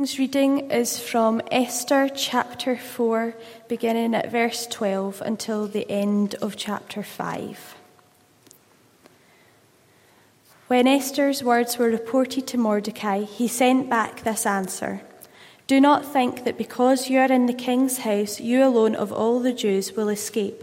Reading 0.00 0.70
is 0.70 1.00
from 1.00 1.42
Esther 1.50 2.08
chapter 2.08 2.76
4, 2.76 3.34
beginning 3.66 4.14
at 4.14 4.30
verse 4.30 4.64
12 4.68 5.20
until 5.22 5.66
the 5.66 5.90
end 5.90 6.36
of 6.36 6.56
chapter 6.56 7.02
5. 7.02 7.74
When 10.68 10.86
Esther's 10.86 11.42
words 11.42 11.78
were 11.78 11.90
reported 11.90 12.46
to 12.46 12.58
Mordecai, 12.58 13.22
he 13.22 13.48
sent 13.48 13.90
back 13.90 14.22
this 14.22 14.46
answer 14.46 15.00
Do 15.66 15.80
not 15.80 16.04
think 16.04 16.44
that 16.44 16.56
because 16.56 17.10
you 17.10 17.18
are 17.18 17.32
in 17.32 17.46
the 17.46 17.52
king's 17.52 17.98
house, 17.98 18.38
you 18.38 18.64
alone 18.64 18.94
of 18.94 19.12
all 19.12 19.40
the 19.40 19.52
Jews 19.52 19.94
will 19.94 20.10
escape. 20.10 20.62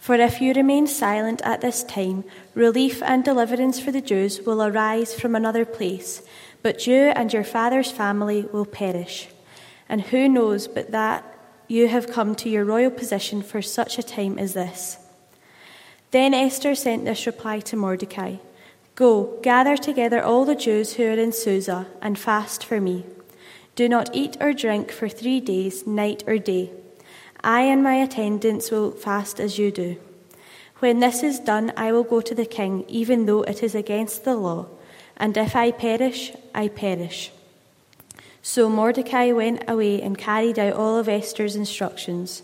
For 0.00 0.16
if 0.16 0.40
you 0.40 0.52
remain 0.52 0.88
silent 0.88 1.40
at 1.42 1.60
this 1.60 1.84
time, 1.84 2.24
relief 2.56 3.04
and 3.04 3.22
deliverance 3.22 3.78
for 3.78 3.92
the 3.92 4.00
Jews 4.00 4.40
will 4.40 4.60
arise 4.60 5.14
from 5.14 5.36
another 5.36 5.64
place, 5.64 6.22
but 6.62 6.86
you 6.86 7.12
and 7.14 7.32
your 7.32 7.44
father's 7.44 7.90
family 7.90 8.46
will 8.52 8.64
perish. 8.64 9.28
And 9.88 10.00
who 10.00 10.28
knows 10.28 10.68
but 10.68 10.90
that 10.92 11.24
you 11.68 11.88
have 11.88 12.10
come 12.10 12.34
to 12.36 12.48
your 12.48 12.64
royal 12.64 12.90
position 12.90 13.42
for 13.42 13.60
such 13.60 13.98
a 13.98 14.02
time 14.02 14.38
as 14.38 14.54
this? 14.54 14.98
Then 16.12 16.34
Esther 16.34 16.74
sent 16.74 17.04
this 17.04 17.26
reply 17.26 17.60
to 17.60 17.76
Mordecai 17.76 18.36
Go, 18.94 19.38
gather 19.42 19.76
together 19.76 20.22
all 20.22 20.44
the 20.44 20.54
Jews 20.54 20.94
who 20.94 21.04
are 21.04 21.18
in 21.18 21.32
Susa, 21.32 21.86
and 22.02 22.18
fast 22.18 22.62
for 22.62 22.78
me. 22.78 23.06
Do 23.74 23.88
not 23.88 24.14
eat 24.14 24.36
or 24.38 24.52
drink 24.52 24.92
for 24.92 25.08
three 25.08 25.40
days, 25.40 25.86
night 25.86 26.22
or 26.26 26.36
day. 26.36 26.70
I 27.42 27.62
and 27.62 27.82
my 27.82 27.94
attendants 27.94 28.70
will 28.70 28.90
fast 28.90 29.40
as 29.40 29.58
you 29.58 29.70
do. 29.70 29.96
When 30.80 31.00
this 31.00 31.22
is 31.22 31.40
done, 31.40 31.72
I 31.74 31.90
will 31.90 32.04
go 32.04 32.20
to 32.20 32.34
the 32.34 32.44
king, 32.44 32.84
even 32.86 33.24
though 33.24 33.42
it 33.42 33.62
is 33.62 33.74
against 33.74 34.24
the 34.24 34.36
law, 34.36 34.66
and 35.16 35.36
if 35.36 35.56
I 35.56 35.70
perish, 35.70 36.32
I 36.54 36.68
perish. 36.68 37.30
So 38.42 38.68
Mordecai 38.68 39.32
went 39.32 39.68
away 39.68 40.02
and 40.02 40.18
carried 40.18 40.58
out 40.58 40.74
all 40.74 40.98
of 40.98 41.08
Esther's 41.08 41.56
instructions. 41.56 42.42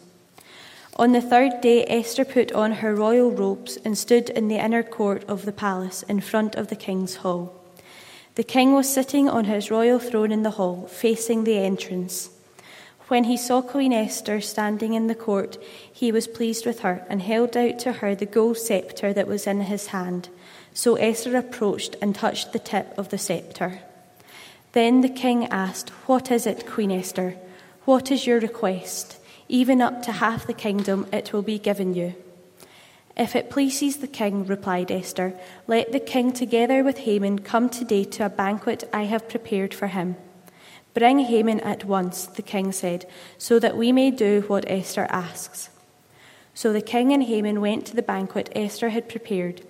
On 0.96 1.12
the 1.12 1.20
third 1.20 1.60
day, 1.60 1.84
Esther 1.86 2.24
put 2.24 2.50
on 2.52 2.72
her 2.72 2.94
royal 2.94 3.30
robes 3.30 3.78
and 3.84 3.96
stood 3.96 4.30
in 4.30 4.48
the 4.48 4.62
inner 4.62 4.82
court 4.82 5.24
of 5.28 5.44
the 5.44 5.52
palace 5.52 6.02
in 6.04 6.20
front 6.20 6.56
of 6.56 6.68
the 6.68 6.76
king's 6.76 7.16
hall. 7.16 7.54
The 8.34 8.44
king 8.44 8.74
was 8.74 8.92
sitting 8.92 9.28
on 9.28 9.44
his 9.44 9.70
royal 9.70 9.98
throne 9.98 10.32
in 10.32 10.42
the 10.42 10.52
hall, 10.52 10.86
facing 10.86 11.44
the 11.44 11.58
entrance. 11.58 12.30
When 13.08 13.24
he 13.24 13.36
saw 13.36 13.62
Queen 13.62 13.92
Esther 13.92 14.40
standing 14.40 14.94
in 14.94 15.06
the 15.06 15.14
court, 15.14 15.56
he 15.92 16.12
was 16.12 16.28
pleased 16.28 16.66
with 16.66 16.80
her 16.80 17.04
and 17.08 17.22
held 17.22 17.56
out 17.56 17.78
to 17.80 17.92
her 17.94 18.14
the 18.14 18.26
gold 18.26 18.58
scepter 18.58 19.12
that 19.12 19.26
was 19.26 19.46
in 19.46 19.62
his 19.62 19.88
hand. 19.88 20.28
So 20.74 20.96
Esther 20.96 21.36
approached 21.36 21.96
and 22.02 22.14
touched 22.14 22.52
the 22.52 22.58
tip 22.58 22.96
of 22.98 23.08
the 23.08 23.18
scepter. 23.18 23.80
Then 24.72 25.00
the 25.00 25.08
king 25.08 25.46
asked, 25.46 25.90
What 26.06 26.30
is 26.30 26.46
it, 26.46 26.66
Queen 26.66 26.90
Esther? 26.90 27.36
What 27.84 28.10
is 28.10 28.26
your 28.26 28.40
request? 28.40 29.18
Even 29.48 29.80
up 29.80 30.02
to 30.02 30.12
half 30.12 30.46
the 30.46 30.52
kingdom 30.52 31.06
it 31.10 31.32
will 31.32 31.42
be 31.42 31.58
given 31.58 31.94
you. 31.94 32.14
If 33.16 33.34
it 33.34 33.50
pleases 33.50 33.96
the 33.96 34.06
king, 34.06 34.46
replied 34.46 34.92
Esther, 34.92 35.34
let 35.66 35.90
the 35.90 35.98
king 35.98 36.32
together 36.32 36.84
with 36.84 36.98
Haman 36.98 37.40
come 37.40 37.68
today 37.68 38.04
to 38.04 38.26
a 38.26 38.28
banquet 38.28 38.88
I 38.92 39.04
have 39.04 39.28
prepared 39.28 39.74
for 39.74 39.88
him. 39.88 40.16
Bring 40.94 41.20
Haman 41.20 41.60
at 41.60 41.84
once, 41.84 42.26
the 42.26 42.42
king 42.42 42.70
said, 42.70 43.06
so 43.36 43.58
that 43.58 43.76
we 43.76 43.90
may 43.90 44.10
do 44.10 44.44
what 44.46 44.64
Esther 44.68 45.06
asks. 45.10 45.70
So 46.54 46.72
the 46.72 46.82
king 46.82 47.12
and 47.12 47.22
Haman 47.22 47.60
went 47.60 47.86
to 47.86 47.96
the 47.96 48.02
banquet 48.02 48.50
Esther 48.54 48.90
had 48.90 49.08
prepared. 49.08 49.62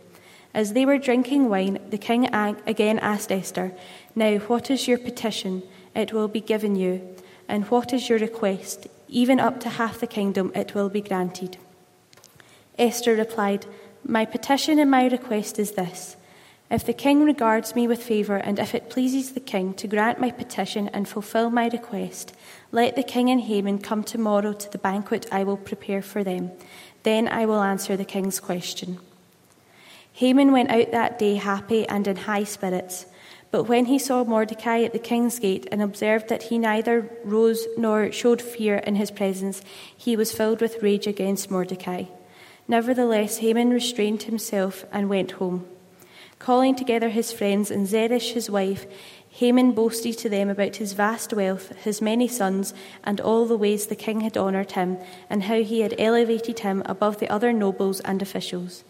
As 0.54 0.72
they 0.72 0.84
were 0.84 0.98
drinking 0.98 1.48
wine, 1.48 1.78
the 1.90 1.98
king 1.98 2.28
again 2.34 2.98
asked 2.98 3.30
Esther, 3.30 3.72
Now, 4.18 4.38
what 4.38 4.68
is 4.68 4.88
your 4.88 4.98
petition? 4.98 5.62
It 5.94 6.12
will 6.12 6.26
be 6.26 6.40
given 6.40 6.74
you. 6.74 7.14
And 7.46 7.64
what 7.66 7.92
is 7.92 8.08
your 8.08 8.18
request? 8.18 8.88
Even 9.06 9.38
up 9.38 9.60
to 9.60 9.68
half 9.68 10.00
the 10.00 10.08
kingdom, 10.08 10.50
it 10.56 10.74
will 10.74 10.88
be 10.88 11.00
granted. 11.00 11.56
Esther 12.76 13.14
replied, 13.14 13.66
My 14.04 14.24
petition 14.24 14.80
and 14.80 14.90
my 14.90 15.06
request 15.06 15.60
is 15.60 15.70
this 15.72 16.16
if 16.68 16.84
the 16.84 16.92
king 16.92 17.22
regards 17.22 17.76
me 17.76 17.86
with 17.86 18.02
favour, 18.02 18.38
and 18.38 18.58
if 18.58 18.74
it 18.74 18.90
pleases 18.90 19.34
the 19.34 19.40
king 19.54 19.72
to 19.74 19.86
grant 19.86 20.18
my 20.18 20.32
petition 20.32 20.88
and 20.88 21.08
fulfil 21.08 21.48
my 21.48 21.68
request, 21.68 22.34
let 22.72 22.96
the 22.96 23.04
king 23.04 23.30
and 23.30 23.42
Haman 23.42 23.78
come 23.78 24.02
tomorrow 24.02 24.52
to 24.52 24.68
the 24.72 24.78
banquet 24.78 25.26
I 25.30 25.44
will 25.44 25.56
prepare 25.56 26.02
for 26.02 26.24
them. 26.24 26.50
Then 27.04 27.28
I 27.28 27.46
will 27.46 27.62
answer 27.62 27.96
the 27.96 28.04
king's 28.04 28.40
question. 28.40 28.98
Haman 30.14 30.50
went 30.50 30.72
out 30.72 30.90
that 30.90 31.20
day 31.20 31.36
happy 31.36 31.88
and 31.88 32.08
in 32.08 32.16
high 32.16 32.42
spirits. 32.42 33.06
But 33.50 33.64
when 33.64 33.86
he 33.86 33.98
saw 33.98 34.24
Mordecai 34.24 34.82
at 34.82 34.92
the 34.92 34.98
king's 34.98 35.38
gate 35.38 35.66
and 35.72 35.80
observed 35.80 36.28
that 36.28 36.44
he 36.44 36.58
neither 36.58 37.10
rose 37.24 37.66
nor 37.76 38.12
showed 38.12 38.42
fear 38.42 38.76
in 38.76 38.96
his 38.96 39.10
presence, 39.10 39.62
he 39.96 40.16
was 40.16 40.34
filled 40.34 40.60
with 40.60 40.82
rage 40.82 41.06
against 41.06 41.50
Mordecai. 41.50 42.04
Nevertheless, 42.66 43.38
Haman 43.38 43.70
restrained 43.70 44.24
himself 44.24 44.84
and 44.92 45.08
went 45.08 45.32
home. 45.32 45.66
Calling 46.38 46.76
together 46.76 47.08
his 47.08 47.32
friends 47.32 47.70
and 47.70 47.86
Zeresh 47.86 48.32
his 48.32 48.50
wife, 48.50 48.86
Haman 49.30 49.72
boasted 49.72 50.18
to 50.18 50.28
them 50.28 50.50
about 50.50 50.76
his 50.76 50.92
vast 50.92 51.32
wealth, 51.32 51.74
his 51.76 52.02
many 52.02 52.28
sons, 52.28 52.74
and 53.02 53.20
all 53.20 53.46
the 53.46 53.56
ways 53.56 53.86
the 53.86 53.96
king 53.96 54.20
had 54.20 54.36
honoured 54.36 54.72
him, 54.72 54.98
and 55.30 55.44
how 55.44 55.62
he 55.62 55.80
had 55.80 55.94
elevated 55.98 56.60
him 56.60 56.82
above 56.86 57.18
the 57.18 57.30
other 57.30 57.52
nobles 57.52 58.00
and 58.00 58.20
officials. 58.20 58.84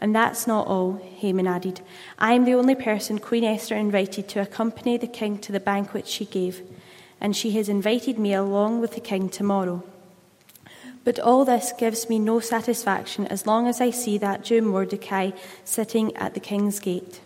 And 0.00 0.14
that's 0.14 0.46
not 0.46 0.66
all, 0.66 0.94
Haman 1.18 1.46
added. 1.46 1.82
I 2.18 2.32
am 2.32 2.46
the 2.46 2.54
only 2.54 2.74
person 2.74 3.18
Queen 3.18 3.44
Esther 3.44 3.76
invited 3.76 4.28
to 4.28 4.40
accompany 4.40 4.96
the 4.96 5.06
king 5.06 5.38
to 5.38 5.52
the 5.52 5.60
banquet 5.60 6.08
she 6.08 6.24
gave, 6.24 6.62
and 7.20 7.36
she 7.36 7.50
has 7.52 7.68
invited 7.68 8.18
me 8.18 8.32
along 8.32 8.80
with 8.80 8.94
the 8.94 9.00
king 9.00 9.28
tomorrow. 9.28 9.84
But 11.04 11.18
all 11.18 11.44
this 11.44 11.72
gives 11.78 12.08
me 12.08 12.18
no 12.18 12.40
satisfaction 12.40 13.26
as 13.26 13.46
long 13.46 13.66
as 13.66 13.80
I 13.80 13.90
see 13.90 14.16
that 14.18 14.44
Jew 14.44 14.62
Mordecai 14.62 15.32
sitting 15.64 16.16
at 16.16 16.34
the 16.34 16.40
king's 16.40 16.80
gate. 16.80 17.20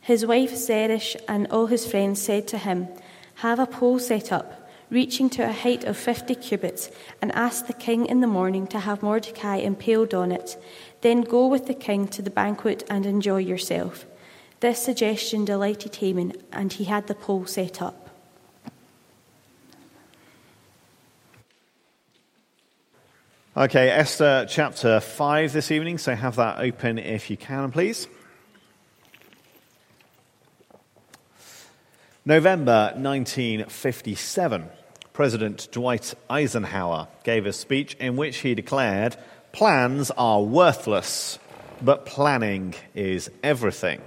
His 0.00 0.26
wife 0.26 0.54
Zeresh 0.54 1.16
and 1.26 1.46
all 1.48 1.66
his 1.66 1.86
friends 1.86 2.20
said 2.20 2.46
to 2.48 2.58
him, 2.58 2.88
Have 3.36 3.58
a 3.58 3.66
pole 3.66 3.98
set 3.98 4.32
up, 4.32 4.68
reaching 4.90 5.30
to 5.30 5.42
a 5.42 5.52
height 5.52 5.84
of 5.84 5.96
fifty 5.96 6.34
cubits, 6.34 6.90
and 7.22 7.32
ask 7.32 7.66
the 7.66 7.72
king 7.72 8.04
in 8.04 8.20
the 8.20 8.26
morning 8.26 8.66
to 8.66 8.80
have 8.80 9.02
Mordecai 9.02 9.56
impaled 9.56 10.12
on 10.12 10.30
it. 10.30 10.62
Then 11.04 11.20
go 11.20 11.46
with 11.48 11.66
the 11.66 11.74
king 11.74 12.08
to 12.08 12.22
the 12.22 12.30
banquet 12.30 12.82
and 12.88 13.04
enjoy 13.04 13.36
yourself. 13.36 14.06
This 14.60 14.82
suggestion 14.82 15.44
delighted 15.44 15.94
Haman, 15.96 16.32
and 16.50 16.72
he 16.72 16.84
had 16.84 17.08
the 17.08 17.14
pole 17.14 17.44
set 17.44 17.82
up. 17.82 18.08
Okay, 23.54 23.90
Esther 23.90 24.46
chapter 24.48 24.98
5 24.98 25.52
this 25.52 25.70
evening, 25.70 25.98
so 25.98 26.14
have 26.14 26.36
that 26.36 26.60
open 26.60 26.96
if 26.96 27.28
you 27.28 27.36
can, 27.36 27.70
please. 27.70 28.08
November 32.24 32.92
1957, 32.94 34.70
President 35.12 35.68
Dwight 35.70 36.14
Eisenhower 36.30 37.08
gave 37.24 37.44
a 37.44 37.52
speech 37.52 37.94
in 37.96 38.16
which 38.16 38.38
he 38.38 38.54
declared 38.54 39.18
plans 39.54 40.10
are 40.10 40.42
worthless, 40.42 41.38
but 41.80 42.04
planning 42.06 42.74
is 42.92 43.30
everything. 43.44 44.00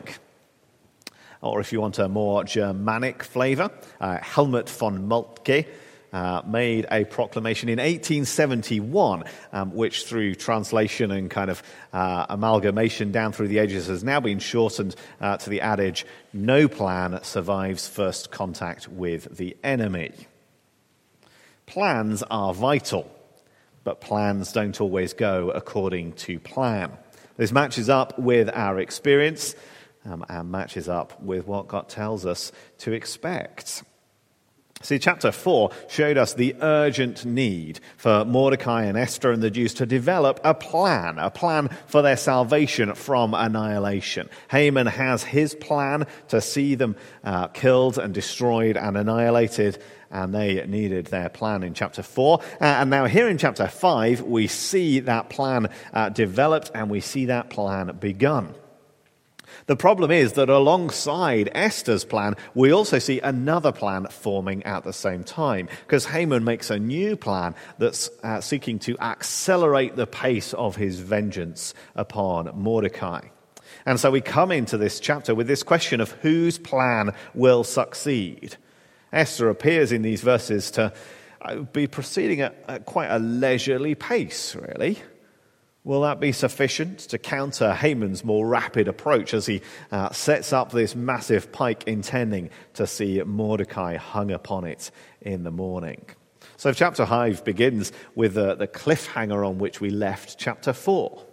Or 1.42 1.62
if 1.62 1.72
you 1.72 1.80
want 1.80 2.00
a 2.00 2.10
more 2.10 2.44
Germanic 2.44 3.24
flavor, 3.24 3.72
uh, 4.02 4.18
Helmut 4.18 4.70
von 4.70 5.08
Moltke 5.08 5.66
uh, 6.12 6.42
made 6.46 6.86
a 6.92 7.06
proclamation 7.06 7.70
in 7.70 7.78
1871, 7.78 9.24
um, 9.54 9.74
which 9.74 10.04
through 10.06 10.36
translation 10.36 11.12
and 11.12 11.32
kind 11.32 11.50
of 11.50 11.64
uh, 11.94 12.26
amalgamation 12.28 13.14
down 13.14 13.32
through 13.32 13.48
the 13.48 13.60
ages 13.60 13.88
has 13.88 14.04
now 14.04 14.20
been 14.20 14.40
shortened 14.40 14.98
uh, 15.22 15.38
to 15.38 15.50
the 15.50 15.62
adage 15.62 16.06
no 16.34 16.68
plan 16.68 17.24
survives 17.24 17.88
first 17.88 18.32
contact 18.32 18.90
with 18.90 19.38
the 19.38 19.56
enemy. 19.64 20.12
Plans 21.68 22.22
are 22.24 22.54
vital, 22.54 23.10
but 23.88 24.02
plans 24.02 24.52
don't 24.52 24.82
always 24.82 25.14
go 25.14 25.50
according 25.50 26.12
to 26.12 26.42
plan. 26.42 26.92
This 27.38 27.54
matches 27.54 27.88
up 27.88 28.20
with 28.20 28.50
our 28.50 28.80
experience 28.80 29.56
um, 30.04 30.26
and 30.28 30.52
matches 30.52 30.90
up 30.90 31.24
with 31.24 31.48
what 31.48 31.70
God 31.70 31.88
tells 31.88 32.26
us 32.26 32.52
to 32.80 32.92
expect. 32.92 33.84
See, 34.84 35.00
chapter 35.00 35.32
4 35.32 35.72
showed 35.90 36.18
us 36.18 36.34
the 36.34 36.56
urgent 36.62 37.26
need 37.26 37.80
for 37.98 38.24
Mordecai 38.26 38.84
and 38.84 38.98
Esther 38.98 39.32
and 39.32 39.42
the 39.42 39.50
Jews 39.50 39.74
to 39.76 39.88
develop 39.88 40.40
a 40.44 40.54
plan, 40.54 41.18
a 41.18 41.32
plan 41.32 41.70
for 41.88 42.04
their 42.04 42.16
salvation 42.16 42.94
from 42.94 43.34
annihilation. 43.34 44.30
Haman 44.52 44.88
has 44.88 45.24
his 45.24 45.56
plan 45.56 46.06
to 46.28 46.42
see 46.42 46.76
them 46.76 46.96
uh, 47.24 47.48
killed 47.48 47.98
and 47.98 48.14
destroyed 48.14 48.78
and 48.78 48.96
annihilated, 48.96 49.82
and 50.12 50.34
they 50.34 50.64
needed 50.68 51.08
their 51.08 51.30
plan 51.30 51.64
in 51.64 51.74
chapter 51.74 52.04
4. 52.04 52.40
Uh, 52.40 52.64
and 52.64 52.90
now, 52.92 53.06
here 53.06 53.28
in 53.28 53.40
chapter 53.40 53.68
5, 53.68 54.22
we 54.22 54.46
see 54.48 55.00
that 55.02 55.30
plan 55.30 55.70
uh, 55.92 56.10
developed 56.10 56.70
and 56.76 56.90
we 56.90 57.02
see 57.02 57.26
that 57.26 57.50
plan 57.50 57.98
begun. 58.00 58.54
The 59.66 59.76
problem 59.76 60.12
is 60.12 60.34
that 60.34 60.50
alongside 60.50 61.50
Esther's 61.54 62.06
plan, 62.06 62.36
we 62.54 62.72
also 62.72 63.00
see 63.00 63.20
another 63.20 63.72
plan 63.72 64.08
forming 64.10 64.64
at 64.64 64.84
the 64.84 64.94
same 64.94 65.24
time, 65.24 65.68
because 65.86 66.06
Haman 66.06 66.44
makes 66.44 66.70
a 66.70 66.80
new 66.80 67.18
plan 67.18 67.56
that's 67.78 68.10
uh, 68.24 68.42
seeking 68.42 68.80
to 68.80 68.98
accelerate 69.00 69.96
the 69.96 70.08
pace 70.08 70.54
of 70.54 70.76
his 70.76 71.00
vengeance 71.00 71.74
upon 71.96 72.52
Mordecai. 72.56 73.22
And 73.86 74.00
so 74.00 74.12
we 74.12 74.22
come 74.22 74.52
into 74.52 74.78
this 74.78 75.00
chapter 75.00 75.34
with 75.34 75.48
this 75.48 75.64
question 75.64 76.02
of 76.02 76.12
whose 76.12 76.58
plan 76.58 77.14
will 77.34 77.64
succeed. 77.64 78.58
Esther 79.14 79.50
appears 79.50 79.92
in 79.92 80.02
these 80.02 80.22
verses 80.22 80.72
to 80.72 80.94
uh, 81.42 81.56
be 81.56 81.88
proceeding 81.88 82.42
at, 82.42 82.56
at 82.68 82.86
quite 82.86 83.08
a 83.08 83.20
leisurely 83.20 83.96
pace, 83.96 84.56
really. 84.56 84.98
Will 85.88 86.02
that 86.02 86.20
be 86.20 86.34
sufficient 86.34 87.00
to 87.00 87.18
counter 87.18 87.74
Haman's 87.74 88.26
more 88.26 88.46
rapid 88.46 88.90
approach 88.90 89.34
as 89.34 89.46
he 89.46 89.62
uh, 89.90 90.12
sets 90.12 90.52
up 90.52 90.74
this 90.74 90.98
massive 90.98 91.54
pike, 91.54 91.86
intending 91.88 92.50
to 92.74 92.86
see 92.86 93.24
Mordecai 93.24 93.96
hung 93.96 94.30
upon 94.32 94.66
it 94.66 94.92
in 95.22 95.46
the 95.46 95.50
morning? 95.50 96.06
So, 96.58 96.74
chapter 96.74 97.06
5 97.06 97.46
begins 97.46 97.94
with 98.16 98.34
the, 98.34 98.56
the 98.56 98.68
cliffhanger 98.68 99.48
on 99.48 99.60
which 99.60 99.80
we 99.80 99.90
left 99.90 100.38
chapter 100.38 100.74
4. 100.74 101.26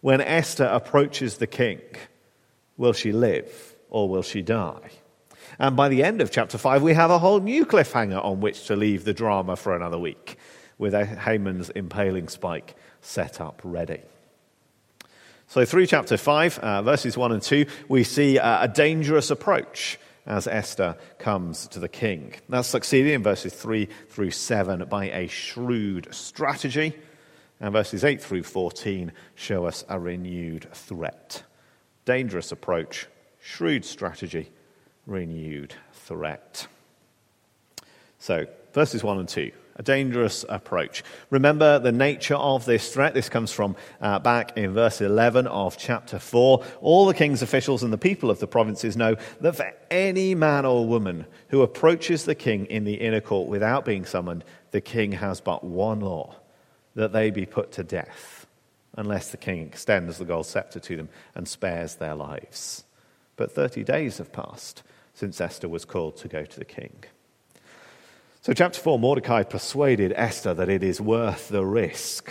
When 0.00 0.20
Esther 0.20 0.64
approaches 0.64 1.36
the 1.36 1.46
king, 1.46 1.78
will 2.76 2.94
she 2.94 3.12
live 3.12 3.76
or 3.90 4.08
will 4.08 4.22
she 4.22 4.42
die? 4.42 4.90
And 5.60 5.76
by 5.76 5.88
the 5.88 6.02
end 6.02 6.20
of 6.20 6.32
chapter 6.32 6.58
5, 6.58 6.82
we 6.82 6.94
have 6.94 7.12
a 7.12 7.20
whole 7.20 7.38
new 7.38 7.64
cliffhanger 7.64 8.24
on 8.24 8.40
which 8.40 8.66
to 8.66 8.74
leave 8.74 9.04
the 9.04 9.14
drama 9.14 9.54
for 9.54 9.76
another 9.76 9.98
week, 9.98 10.36
with 10.78 10.94
Haman's 10.94 11.70
impaling 11.70 12.28
spike 12.28 12.74
set 13.00 13.40
up 13.40 13.60
ready. 13.64 14.00
So, 15.46 15.64
through 15.64 15.86
chapter 15.86 16.16
5, 16.16 16.58
uh, 16.58 16.82
verses 16.82 17.16
1 17.16 17.32
and 17.32 17.42
2, 17.42 17.66
we 17.88 18.02
see 18.02 18.38
uh, 18.38 18.64
a 18.64 18.68
dangerous 18.68 19.30
approach 19.30 19.98
as 20.26 20.46
Esther 20.46 20.96
comes 21.18 21.68
to 21.68 21.78
the 21.78 21.88
king. 21.88 22.34
That's 22.48 22.68
succeeded 22.68 23.12
in 23.12 23.22
verses 23.22 23.52
3 23.52 23.88
through 24.08 24.30
7 24.30 24.86
by 24.86 25.10
a 25.10 25.28
shrewd 25.28 26.08
strategy. 26.12 26.94
And 27.60 27.72
verses 27.72 28.04
8 28.04 28.22
through 28.22 28.42
14 28.42 29.12
show 29.34 29.66
us 29.66 29.84
a 29.88 30.00
renewed 30.00 30.66
threat. 30.72 31.42
Dangerous 32.04 32.50
approach, 32.52 33.06
shrewd 33.40 33.84
strategy, 33.84 34.50
renewed 35.06 35.74
threat. 35.92 36.66
So, 38.18 38.46
verses 38.72 39.04
1 39.04 39.18
and 39.18 39.28
2 39.28 39.52
a 39.76 39.82
dangerous 39.82 40.44
approach. 40.48 41.02
Remember 41.30 41.78
the 41.78 41.92
nature 41.92 42.36
of 42.36 42.64
this 42.64 42.92
threat. 42.92 43.14
This 43.14 43.28
comes 43.28 43.50
from 43.50 43.76
uh, 44.00 44.18
back 44.18 44.56
in 44.56 44.72
verse 44.72 45.00
11 45.00 45.46
of 45.46 45.76
chapter 45.76 46.18
4. 46.18 46.64
All 46.80 47.06
the 47.06 47.14
king's 47.14 47.42
officials 47.42 47.82
and 47.82 47.92
the 47.92 47.98
people 47.98 48.30
of 48.30 48.38
the 48.38 48.46
provinces 48.46 48.96
know 48.96 49.16
that 49.40 49.56
for 49.56 49.72
any 49.90 50.34
man 50.34 50.64
or 50.64 50.86
woman 50.86 51.26
who 51.48 51.62
approaches 51.62 52.24
the 52.24 52.34
king 52.34 52.66
in 52.66 52.84
the 52.84 52.94
inner 52.94 53.20
court 53.20 53.48
without 53.48 53.84
being 53.84 54.04
summoned, 54.04 54.44
the 54.70 54.80
king 54.80 55.12
has 55.12 55.40
but 55.40 55.64
one 55.64 56.00
law 56.00 56.36
that 56.94 57.12
they 57.12 57.30
be 57.30 57.46
put 57.46 57.72
to 57.72 57.82
death, 57.82 58.46
unless 58.96 59.30
the 59.30 59.36
king 59.36 59.62
extends 59.62 60.18
the 60.18 60.24
gold 60.24 60.46
scepter 60.46 60.78
to 60.78 60.96
them 60.96 61.08
and 61.34 61.48
spares 61.48 61.96
their 61.96 62.14
lives. 62.14 62.84
But 63.36 63.52
30 63.52 63.82
days 63.82 64.18
have 64.18 64.32
passed 64.32 64.84
since 65.14 65.40
Esther 65.40 65.68
was 65.68 65.84
called 65.84 66.16
to 66.18 66.28
go 66.28 66.44
to 66.44 66.58
the 66.58 66.64
king. 66.64 67.04
So, 68.44 68.52
chapter 68.52 68.78
4, 68.78 68.98
Mordecai 68.98 69.42
persuaded 69.42 70.12
Esther 70.14 70.52
that 70.52 70.68
it 70.68 70.82
is 70.82 71.00
worth 71.00 71.48
the 71.48 71.64
risk. 71.64 72.30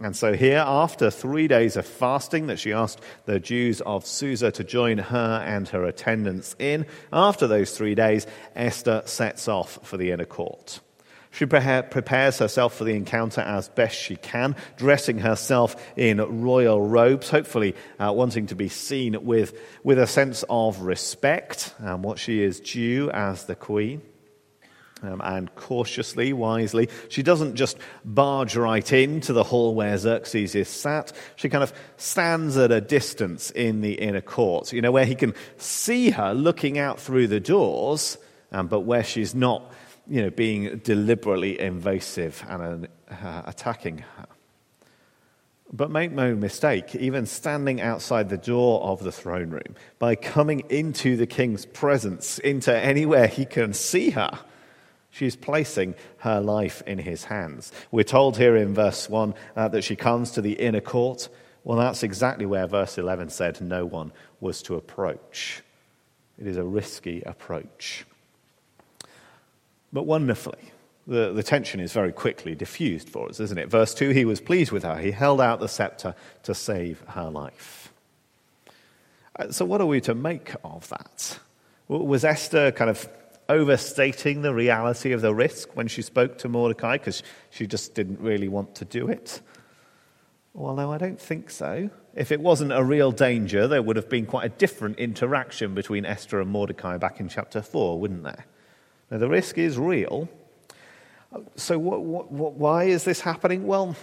And 0.00 0.14
so, 0.14 0.34
here, 0.34 0.62
after 0.64 1.10
three 1.10 1.48
days 1.48 1.74
of 1.74 1.84
fasting 1.86 2.46
that 2.46 2.60
she 2.60 2.72
asked 2.72 3.00
the 3.24 3.40
Jews 3.40 3.80
of 3.80 4.06
Susa 4.06 4.52
to 4.52 4.62
join 4.62 4.98
her 4.98 5.44
and 5.44 5.66
her 5.70 5.84
attendants 5.86 6.54
in, 6.60 6.86
after 7.12 7.48
those 7.48 7.76
three 7.76 7.96
days, 7.96 8.28
Esther 8.54 9.02
sets 9.06 9.48
off 9.48 9.80
for 9.82 9.96
the 9.96 10.12
inner 10.12 10.24
court. 10.24 10.78
She 11.32 11.46
prepares 11.46 12.38
herself 12.38 12.76
for 12.76 12.84
the 12.84 12.94
encounter 12.94 13.40
as 13.40 13.70
best 13.70 13.98
she 13.98 14.14
can, 14.14 14.54
dressing 14.76 15.18
herself 15.18 15.74
in 15.96 16.18
royal 16.44 16.80
robes, 16.80 17.28
hopefully 17.28 17.74
uh, 17.98 18.12
wanting 18.12 18.46
to 18.46 18.54
be 18.54 18.68
seen 18.68 19.24
with, 19.24 19.58
with 19.82 19.98
a 19.98 20.06
sense 20.06 20.44
of 20.48 20.82
respect 20.82 21.74
and 21.80 22.04
what 22.04 22.20
she 22.20 22.40
is 22.40 22.60
due 22.60 23.10
as 23.10 23.46
the 23.46 23.56
queen 23.56 24.02
um, 25.02 25.20
and 25.22 25.54
cautiously, 25.54 26.32
wisely. 26.32 26.88
She 27.08 27.22
doesn't 27.22 27.54
just 27.54 27.78
barge 28.04 28.56
right 28.56 28.92
into 28.92 29.32
the 29.32 29.44
hall 29.44 29.74
where 29.74 29.96
Xerxes 29.96 30.54
is 30.54 30.68
sat. 30.68 31.12
She 31.36 31.48
kind 31.48 31.62
of 31.62 31.72
stands 31.96 32.56
at 32.56 32.70
a 32.70 32.80
distance 32.80 33.50
in 33.50 33.80
the 33.80 33.94
inner 33.94 34.20
court, 34.20 34.72
you 34.72 34.82
know, 34.82 34.92
where 34.92 35.06
he 35.06 35.14
can 35.14 35.34
see 35.56 36.10
her 36.10 36.34
looking 36.34 36.78
out 36.78 37.00
through 37.00 37.28
the 37.28 37.40
doors, 37.40 38.18
um, 38.52 38.66
but 38.66 38.80
where 38.80 39.04
she's 39.04 39.34
not, 39.34 39.72
you 40.08 40.22
know, 40.22 40.30
being 40.30 40.78
deliberately 40.78 41.58
invasive 41.60 42.44
and 42.48 42.88
uh, 43.10 43.42
attacking 43.46 43.98
her. 43.98 44.26
But 45.72 45.90
make 45.92 46.10
no 46.10 46.34
mistake, 46.34 46.96
even 46.96 47.26
standing 47.26 47.80
outside 47.80 48.28
the 48.28 48.36
door 48.36 48.82
of 48.82 49.04
the 49.04 49.12
throne 49.12 49.50
room, 49.50 49.76
by 50.00 50.16
coming 50.16 50.64
into 50.68 51.16
the 51.16 51.28
king's 51.28 51.64
presence, 51.64 52.40
into 52.40 52.76
anywhere 52.76 53.28
he 53.28 53.44
can 53.44 53.72
see 53.72 54.10
her, 54.10 54.36
She's 55.10 55.36
placing 55.36 55.94
her 56.18 56.40
life 56.40 56.82
in 56.86 56.98
his 56.98 57.24
hands. 57.24 57.72
We're 57.90 58.04
told 58.04 58.36
here 58.36 58.56
in 58.56 58.74
verse 58.74 59.08
1 59.08 59.34
uh, 59.56 59.68
that 59.68 59.82
she 59.82 59.96
comes 59.96 60.30
to 60.32 60.40
the 60.40 60.52
inner 60.52 60.80
court. 60.80 61.28
Well, 61.64 61.78
that's 61.78 62.02
exactly 62.02 62.46
where 62.46 62.66
verse 62.66 62.96
11 62.96 63.30
said 63.30 63.60
no 63.60 63.84
one 63.84 64.12
was 64.40 64.62
to 64.62 64.76
approach. 64.76 65.62
It 66.38 66.46
is 66.46 66.56
a 66.56 66.64
risky 66.64 67.22
approach. 67.22 68.06
But 69.92 70.04
wonderfully, 70.04 70.72
the, 71.06 71.32
the 71.32 71.42
tension 71.42 71.80
is 71.80 71.92
very 71.92 72.12
quickly 72.12 72.54
diffused 72.54 73.10
for 73.10 73.28
us, 73.28 73.40
isn't 73.40 73.58
it? 73.58 73.68
Verse 73.68 73.92
2 73.94 74.10
He 74.10 74.24
was 74.24 74.40
pleased 74.40 74.70
with 74.70 74.84
her, 74.84 74.96
he 74.96 75.10
held 75.10 75.40
out 75.40 75.60
the 75.60 75.68
scepter 75.68 76.14
to 76.44 76.54
save 76.54 77.00
her 77.08 77.28
life. 77.28 77.92
Uh, 79.36 79.50
so, 79.50 79.64
what 79.64 79.80
are 79.80 79.86
we 79.86 80.00
to 80.02 80.14
make 80.14 80.54
of 80.64 80.88
that? 80.88 81.38
Was 81.88 82.24
Esther 82.24 82.70
kind 82.70 82.88
of 82.88 83.08
overstating 83.50 84.42
the 84.42 84.54
reality 84.54 85.12
of 85.12 85.20
the 85.20 85.34
risk 85.34 85.74
when 85.74 85.88
she 85.88 86.02
spoke 86.02 86.38
to 86.38 86.48
Mordecai 86.48 86.96
because 86.96 87.22
she 87.50 87.66
just 87.66 87.94
didn't 87.94 88.20
really 88.20 88.48
want 88.48 88.76
to 88.76 88.84
do 88.84 89.08
it? 89.08 89.40
Well, 90.54 90.74
no, 90.74 90.92
I 90.92 90.98
don't 90.98 91.20
think 91.20 91.50
so. 91.50 91.90
If 92.14 92.32
it 92.32 92.40
wasn't 92.40 92.72
a 92.72 92.82
real 92.82 93.12
danger, 93.12 93.66
there 93.66 93.82
would 93.82 93.96
have 93.96 94.08
been 94.08 94.26
quite 94.26 94.46
a 94.46 94.48
different 94.48 94.98
interaction 94.98 95.74
between 95.74 96.06
Esther 96.06 96.40
and 96.40 96.50
Mordecai 96.50 96.96
back 96.96 97.18
in 97.20 97.28
chapter 97.28 97.60
4, 97.60 98.00
wouldn't 98.00 98.22
there? 98.22 98.46
Now, 99.10 99.18
the 99.18 99.28
risk 99.28 99.58
is 99.58 99.76
real. 99.78 100.28
So, 101.56 101.78
what, 101.78 102.02
what, 102.02 102.30
what, 102.30 102.54
why 102.54 102.84
is 102.84 103.04
this 103.04 103.20
happening? 103.20 103.66
Well, 103.66 103.96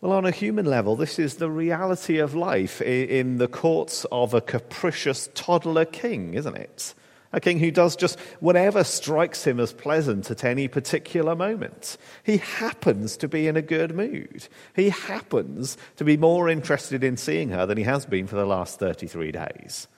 well, 0.00 0.12
on 0.12 0.24
a 0.24 0.30
human 0.30 0.64
level, 0.64 0.96
this 0.96 1.18
is 1.18 1.34
the 1.34 1.50
reality 1.50 2.18
of 2.18 2.34
life 2.34 2.80
in 2.80 3.38
the 3.38 3.48
courts 3.48 4.06
of 4.12 4.32
a 4.32 4.40
capricious 4.40 5.28
toddler 5.34 5.84
king, 5.84 6.34
isn't 6.34 6.56
it? 6.56 6.94
A 7.32 7.40
king 7.40 7.58
who 7.58 7.70
does 7.70 7.94
just 7.94 8.18
whatever 8.40 8.82
strikes 8.84 9.46
him 9.46 9.60
as 9.60 9.72
pleasant 9.72 10.30
at 10.30 10.44
any 10.44 10.66
particular 10.66 11.36
moment. 11.36 11.98
He 12.22 12.38
happens 12.38 13.18
to 13.18 13.28
be 13.28 13.46
in 13.46 13.56
a 13.56 13.62
good 13.62 13.94
mood. 13.94 14.48
He 14.74 14.88
happens 14.88 15.76
to 15.96 16.04
be 16.04 16.16
more 16.16 16.48
interested 16.48 17.04
in 17.04 17.18
seeing 17.18 17.50
her 17.50 17.66
than 17.66 17.76
he 17.76 17.84
has 17.84 18.06
been 18.06 18.26
for 18.26 18.36
the 18.36 18.46
last 18.46 18.78
33 18.78 19.32
days. 19.32 19.88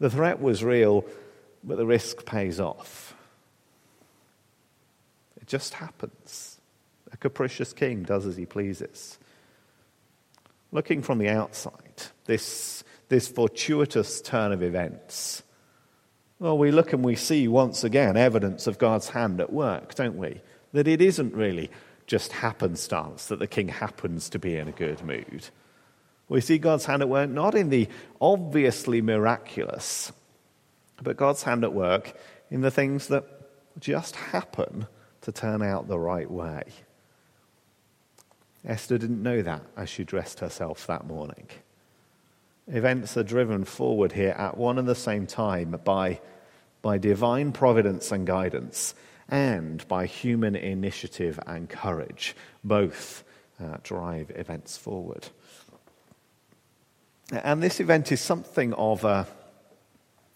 The 0.00 0.10
threat 0.10 0.40
was 0.40 0.64
real, 0.64 1.04
but 1.62 1.76
the 1.76 1.86
risk 1.86 2.26
pays 2.26 2.58
off. 2.58 3.14
It 5.40 5.46
just 5.46 5.74
happens. 5.74 6.58
A 7.12 7.16
capricious 7.16 7.72
king 7.72 8.02
does 8.02 8.26
as 8.26 8.36
he 8.36 8.46
pleases. 8.46 9.16
Looking 10.72 11.02
from 11.02 11.18
the 11.18 11.28
outside, 11.28 12.02
this, 12.24 12.82
this 13.08 13.28
fortuitous 13.28 14.20
turn 14.20 14.50
of 14.50 14.62
events 14.62 15.44
well, 16.42 16.58
we 16.58 16.72
look 16.72 16.92
and 16.92 17.04
we 17.04 17.14
see 17.14 17.46
once 17.46 17.84
again 17.84 18.16
evidence 18.16 18.66
of 18.66 18.76
God's 18.76 19.10
hand 19.10 19.40
at 19.40 19.52
work, 19.52 19.94
don't 19.94 20.16
we? 20.16 20.40
That 20.72 20.88
it 20.88 21.00
isn't 21.00 21.34
really 21.34 21.70
just 22.08 22.32
happenstance 22.32 23.26
that 23.26 23.38
the 23.38 23.46
king 23.46 23.68
happens 23.68 24.28
to 24.30 24.40
be 24.40 24.56
in 24.56 24.66
a 24.66 24.72
good 24.72 25.04
mood. 25.04 25.50
We 26.28 26.40
see 26.40 26.58
God's 26.58 26.86
hand 26.86 27.00
at 27.00 27.08
work 27.08 27.30
not 27.30 27.54
in 27.54 27.68
the 27.68 27.86
obviously 28.20 29.00
miraculous, 29.00 30.10
but 31.00 31.16
God's 31.16 31.44
hand 31.44 31.62
at 31.62 31.72
work 31.72 32.12
in 32.50 32.62
the 32.62 32.72
things 32.72 33.06
that 33.06 33.24
just 33.78 34.16
happen 34.16 34.88
to 35.20 35.30
turn 35.30 35.62
out 35.62 35.86
the 35.86 36.00
right 36.00 36.28
way. 36.28 36.64
Esther 38.64 38.98
didn't 38.98 39.22
know 39.22 39.42
that 39.42 39.62
as 39.76 39.88
she 39.88 40.02
dressed 40.02 40.40
herself 40.40 40.88
that 40.88 41.06
morning. 41.06 41.46
Events 42.66 43.16
are 43.16 43.22
driven 43.22 43.64
forward 43.64 44.10
here 44.10 44.34
at 44.36 44.56
one 44.56 44.76
and 44.80 44.88
the 44.88 44.96
same 44.96 45.28
time 45.28 45.78
by 45.84 46.20
by 46.82 46.98
divine 46.98 47.52
providence 47.52 48.12
and 48.12 48.26
guidance, 48.26 48.94
and 49.28 49.86
by 49.88 50.04
human 50.06 50.54
initiative 50.56 51.40
and 51.46 51.68
courage. 51.70 52.36
Both 52.62 53.24
uh, 53.62 53.78
drive 53.82 54.30
events 54.34 54.76
forward. 54.76 55.28
And 57.30 57.62
this 57.62 57.80
event 57.80 58.12
is 58.12 58.20
something 58.20 58.74
of 58.74 59.04
a, 59.04 59.26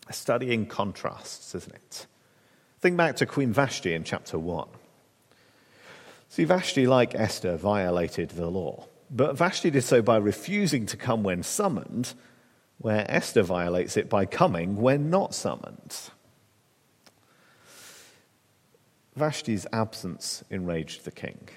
a 0.09 0.12
study 0.12 0.53
in 0.53 0.67
contrasts, 0.67 1.55
isn't 1.55 1.75
it? 1.75 2.07
Think 2.81 2.97
back 2.97 3.17
to 3.17 3.26
Queen 3.26 3.53
Vashti 3.53 3.93
in 3.93 4.05
chapter 4.05 4.38
1. 4.38 4.69
See, 6.29 6.45
Vashti, 6.45 6.87
like 6.87 7.15
Esther, 7.15 7.57
violated 7.57 8.31
the 8.31 8.47
law. 8.47 8.87
But 9.11 9.37
Vashti 9.37 9.71
did 9.71 9.85
so 9.85 10.03
by 10.03 10.17
refusing 10.17 10.87
to 10.87 10.97
come 10.97 11.23
when 11.23 11.43
summoned, 11.43 12.15
where 12.79 13.05
Esther 13.09 13.43
violates 13.43 13.97
it 13.97 14.09
by 14.09 14.26
coming 14.26 14.76
when 14.76 15.11
not 15.11 15.35
summoned. 15.35 15.97
Vashti's 19.17 19.67
absence 19.73 20.45
enraged 20.51 21.05
the 21.05 21.11
king. 21.11 21.49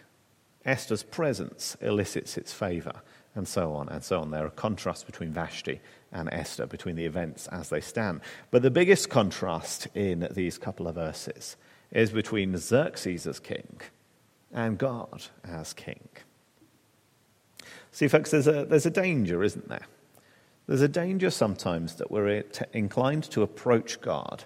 Esther's 0.66 1.04
presence 1.04 1.75
elicits 1.82 2.38
its 2.38 2.54
favor, 2.54 3.01
and 3.36 3.48
so 3.48 3.74
on 3.74 3.89
and 3.89 4.04
so 4.04 4.22
on. 4.22 4.32
There 4.32 4.46
are 4.46 4.51
contrasts 4.51 5.04
between 5.04 5.34
Vashti 5.34 5.82
and 6.12 6.30
Esther, 6.32 6.66
between 6.66 6.96
the 6.96 7.06
events 7.06 7.48
as 7.48 7.70
they 7.70 7.82
stand. 7.82 8.22
But 8.50 8.62
the 8.62 8.72
biggest 8.72 9.10
contrast 9.10 9.88
in 9.94 10.28
these 10.32 10.58
couple 10.58 10.88
of 10.88 10.96
verses 10.96 11.58
is 11.92 12.12
between 12.12 12.58
Xerxes 12.58 13.28
as 13.28 13.39
king 13.39 13.82
and 14.51 14.78
God 14.78 15.25
as 15.44 15.74
king. 15.74 16.08
See, 17.92 18.08
folks, 18.08 18.32
there's 18.32 18.48
a, 18.48 18.66
there's 18.66 18.86
a 18.86 18.92
danger, 18.92 19.44
isn't 19.44 19.68
there? 19.68 19.88
There's 20.68 20.82
a 20.82 20.88
danger 20.88 21.32
sometimes 21.32 21.96
that 21.96 22.12
we're 22.12 22.44
inclined 22.74 23.24
to 23.32 23.42
approach 23.42 24.00
God 24.01 24.46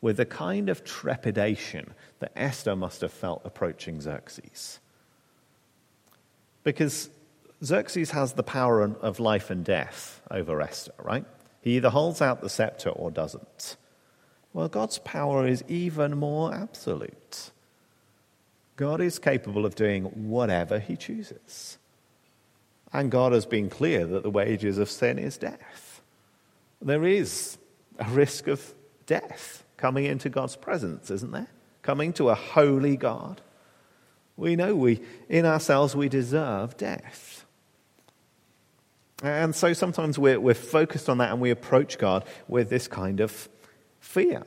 with 0.00 0.16
the 0.16 0.26
kind 0.26 0.68
of 0.68 0.84
trepidation 0.84 1.94
that 2.20 2.32
Esther 2.36 2.76
must 2.76 3.00
have 3.00 3.12
felt 3.12 3.42
approaching 3.44 4.00
Xerxes. 4.00 4.78
Because 6.62 7.10
Xerxes 7.64 8.12
has 8.12 8.34
the 8.34 8.42
power 8.42 8.82
of 8.82 9.18
life 9.18 9.50
and 9.50 9.64
death 9.64 10.20
over 10.30 10.60
Esther, 10.60 10.92
right? 11.02 11.24
He 11.60 11.76
either 11.76 11.90
holds 11.90 12.22
out 12.22 12.40
the 12.40 12.48
scepter 12.48 12.90
or 12.90 13.10
doesn't. 13.10 13.76
Well, 14.52 14.68
God's 14.68 14.98
power 14.98 15.46
is 15.46 15.64
even 15.68 16.16
more 16.16 16.54
absolute. 16.54 17.50
God 18.76 19.00
is 19.00 19.18
capable 19.18 19.66
of 19.66 19.74
doing 19.74 20.04
whatever 20.28 20.78
he 20.78 20.96
chooses. 20.96 21.78
And 22.92 23.10
God 23.10 23.32
has 23.32 23.44
been 23.44 23.68
clear 23.68 24.06
that 24.06 24.22
the 24.22 24.30
wages 24.30 24.78
of 24.78 24.88
sin 24.88 25.18
is 25.18 25.36
death. 25.36 26.00
There 26.80 27.04
is 27.04 27.58
a 27.98 28.08
risk 28.08 28.46
of 28.46 28.72
death 29.06 29.64
coming 29.78 30.04
into 30.04 30.28
God's 30.28 30.56
presence, 30.56 31.10
isn't 31.10 31.32
there? 31.32 31.48
Coming 31.80 32.12
to 32.14 32.28
a 32.28 32.34
holy 32.34 32.96
God. 32.96 33.40
We 34.36 34.54
know 34.54 34.76
we, 34.76 35.00
in 35.28 35.46
ourselves, 35.46 35.96
we 35.96 36.08
deserve 36.08 36.76
death. 36.76 37.46
And 39.22 39.54
so 39.54 39.72
sometimes 39.72 40.18
we're, 40.18 40.38
we're 40.38 40.54
focused 40.54 41.08
on 41.08 41.18
that 41.18 41.32
and 41.32 41.40
we 41.40 41.50
approach 41.50 41.98
God 41.98 42.24
with 42.46 42.68
this 42.68 42.86
kind 42.86 43.20
of 43.20 43.48
fear. 43.98 44.42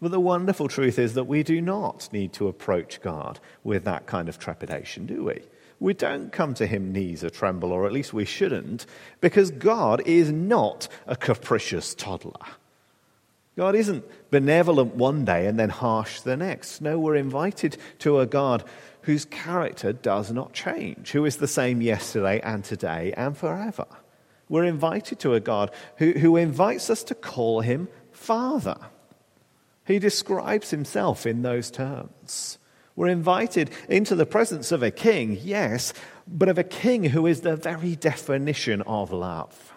But 0.00 0.12
the 0.12 0.20
wonderful 0.20 0.68
truth 0.68 0.98
is 0.98 1.14
that 1.14 1.24
we 1.24 1.42
do 1.42 1.60
not 1.60 2.08
need 2.12 2.32
to 2.34 2.48
approach 2.48 3.00
God 3.02 3.40
with 3.64 3.84
that 3.84 4.06
kind 4.06 4.28
of 4.28 4.38
trepidation, 4.38 5.06
do 5.06 5.24
we? 5.24 5.42
We 5.80 5.92
don't 5.92 6.32
come 6.32 6.54
to 6.54 6.66
him 6.66 6.92
knees 6.92 7.22
a 7.22 7.30
tremble, 7.30 7.72
or 7.72 7.84
at 7.86 7.92
least 7.92 8.12
we 8.12 8.24
shouldn't, 8.24 8.86
because 9.20 9.50
God 9.50 10.02
is 10.06 10.30
not 10.30 10.88
a 11.06 11.16
capricious 11.16 11.94
toddler. 11.94 12.46
God 13.58 13.74
isn't 13.74 14.04
benevolent 14.30 14.94
one 14.94 15.24
day 15.24 15.48
and 15.48 15.58
then 15.58 15.68
harsh 15.68 16.20
the 16.20 16.36
next. 16.36 16.80
No, 16.80 16.96
we're 16.96 17.16
invited 17.16 17.76
to 17.98 18.20
a 18.20 18.26
God 18.26 18.62
whose 19.02 19.24
character 19.24 19.92
does 19.92 20.30
not 20.30 20.52
change, 20.52 21.10
who 21.10 21.24
is 21.24 21.38
the 21.38 21.48
same 21.48 21.82
yesterday 21.82 22.38
and 22.44 22.62
today 22.62 23.12
and 23.16 23.36
forever. 23.36 23.86
We're 24.48 24.62
invited 24.62 25.18
to 25.18 25.34
a 25.34 25.40
God 25.40 25.72
who, 25.96 26.12
who 26.12 26.36
invites 26.36 26.88
us 26.88 27.02
to 27.02 27.16
call 27.16 27.62
him 27.62 27.88
Father. 28.12 28.78
He 29.84 29.98
describes 29.98 30.70
himself 30.70 31.26
in 31.26 31.42
those 31.42 31.68
terms. 31.68 32.58
We're 32.94 33.08
invited 33.08 33.72
into 33.88 34.14
the 34.14 34.24
presence 34.24 34.70
of 34.70 34.84
a 34.84 34.92
king, 34.92 35.36
yes, 35.42 35.92
but 36.28 36.48
of 36.48 36.58
a 36.58 36.64
king 36.64 37.02
who 37.02 37.26
is 37.26 37.40
the 37.40 37.56
very 37.56 37.96
definition 37.96 38.82
of 38.82 39.10
love. 39.10 39.72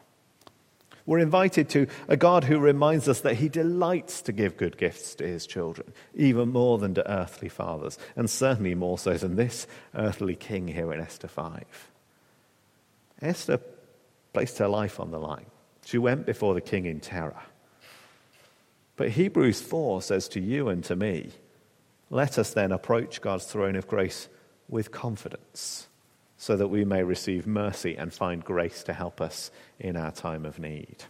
We're 1.12 1.20
invited 1.20 1.68
to 1.72 1.88
a 2.08 2.16
God 2.16 2.46
who 2.46 2.58
reminds 2.58 3.10
us 3.10 3.20
that 3.20 3.36
he 3.36 3.50
delights 3.50 4.22
to 4.22 4.32
give 4.32 4.56
good 4.56 4.78
gifts 4.78 5.14
to 5.16 5.28
his 5.28 5.46
children, 5.46 5.92
even 6.16 6.54
more 6.54 6.78
than 6.78 6.94
to 6.94 7.12
earthly 7.12 7.50
fathers, 7.50 8.00
and 8.16 8.30
certainly 8.30 8.76
more 8.76 8.98
so 8.98 9.18
than 9.18 9.36
this 9.36 9.68
earthly 9.94 10.38
king 10.38 10.70
here 10.70 10.94
in 10.94 11.02
Esther 11.02 11.28
5. 11.28 11.92
Esther 13.22 13.60
placed 14.32 14.60
her 14.60 14.70
life 14.70 15.02
on 15.02 15.12
the 15.12 15.20
line. 15.20 15.48
She 15.84 15.98
went 15.98 16.26
before 16.26 16.54
the 16.54 16.62
king 16.62 16.86
in 16.86 17.02
terror. 17.02 17.44
But 18.96 19.10
Hebrews 19.10 19.62
4 19.62 20.02
says 20.04 20.30
to 20.30 20.40
you 20.40 20.70
and 20.70 20.82
to 20.86 20.96
me, 20.96 21.32
let 22.10 22.38
us 22.38 22.54
then 22.54 22.72
approach 22.72 23.20
God's 23.20 23.44
throne 23.44 23.76
of 23.76 23.86
grace 23.86 24.30
with 24.70 24.92
confidence 24.92 25.90
so 26.42 26.58
that 26.58 26.70
we 26.70 26.84
may 26.84 27.04
receive 27.04 27.46
mercy 27.46 27.96
and 27.96 28.12
find 28.12 28.44
grace 28.44 28.82
to 28.82 28.94
help 28.94 29.22
us 29.22 29.52
in 29.80 29.96
our 29.96 30.12
time 30.12 30.44
of 30.44 30.58
need. 30.58 31.04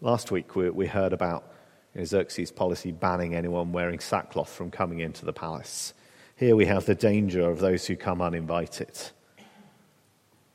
Last 0.00 0.30
week, 0.30 0.54
we, 0.54 0.70
we 0.70 0.86
heard 0.86 1.12
about 1.12 1.52
Xerxes' 2.00 2.52
policy 2.52 2.92
banning 2.92 3.34
anyone 3.34 3.72
wearing 3.72 3.98
sackcloth 3.98 4.50
from 4.50 4.70
coming 4.70 5.00
into 5.00 5.24
the 5.24 5.32
palace. 5.32 5.94
Here 6.36 6.54
we 6.54 6.66
have 6.66 6.86
the 6.86 6.94
danger 6.94 7.50
of 7.50 7.58
those 7.58 7.86
who 7.86 7.96
come 7.96 8.22
uninvited. 8.22 8.96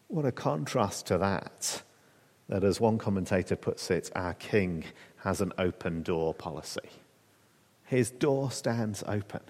What 0.07 0.23
a 0.23 0.31
contrast 0.31 1.05
to 1.07 1.17
that, 1.17 1.83
that 2.47 2.63
as 2.63 2.79
one 2.79 2.97
commentator 2.97 3.57
puts 3.57 3.91
it, 3.91 4.09
our 4.15 4.35
king 4.35 4.85
has 5.17 5.41
an 5.41 5.51
open 5.57 6.01
door 6.01 6.33
policy. 6.33 6.89
His 7.83 8.09
door 8.09 8.51
stands 8.51 9.03
open. 9.05 9.41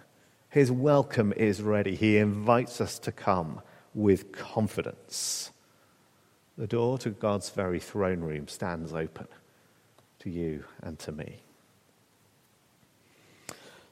His 0.50 0.72
welcome 0.72 1.34
is 1.36 1.62
ready. 1.62 1.96
He 1.96 2.18
invites 2.18 2.80
us 2.80 3.00
to 3.00 3.12
come 3.12 3.62
with 3.94 4.32
confidence. 4.32 5.52
The 6.58 6.68
door 6.68 6.98
to 7.00 7.10
God's 7.10 7.50
very 7.50 7.80
throne 7.80 8.22
room 8.22 8.48
stands 8.48 8.94
open 8.94 9.28
to 10.20 10.30
you 10.30 10.64
and 10.82 10.98
to 11.00 11.12
me. 11.12 11.42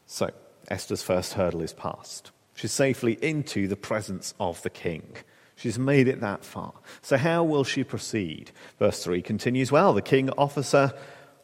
So, 0.08 0.32
Esther's 0.70 1.04
first 1.04 1.34
hurdle 1.34 1.62
is 1.62 1.74
passed. 1.74 2.32
She's 2.56 2.72
safely 2.72 3.18
into 3.22 3.68
the 3.68 3.76
presence 3.76 4.34
of 4.40 4.62
the 4.62 4.70
king. 4.70 5.16
She's 5.56 5.78
made 5.78 6.08
it 6.08 6.22
that 6.22 6.44
far. 6.44 6.74
So, 7.02 7.18
how 7.18 7.44
will 7.44 7.64
she 7.64 7.84
proceed? 7.84 8.52
Verse 8.80 9.04
3 9.04 9.22
continues 9.22 9.72
Well, 9.72 9.94
the 9.94 10.02
king 10.02 10.30
offers 10.32 10.72
her 10.72 10.94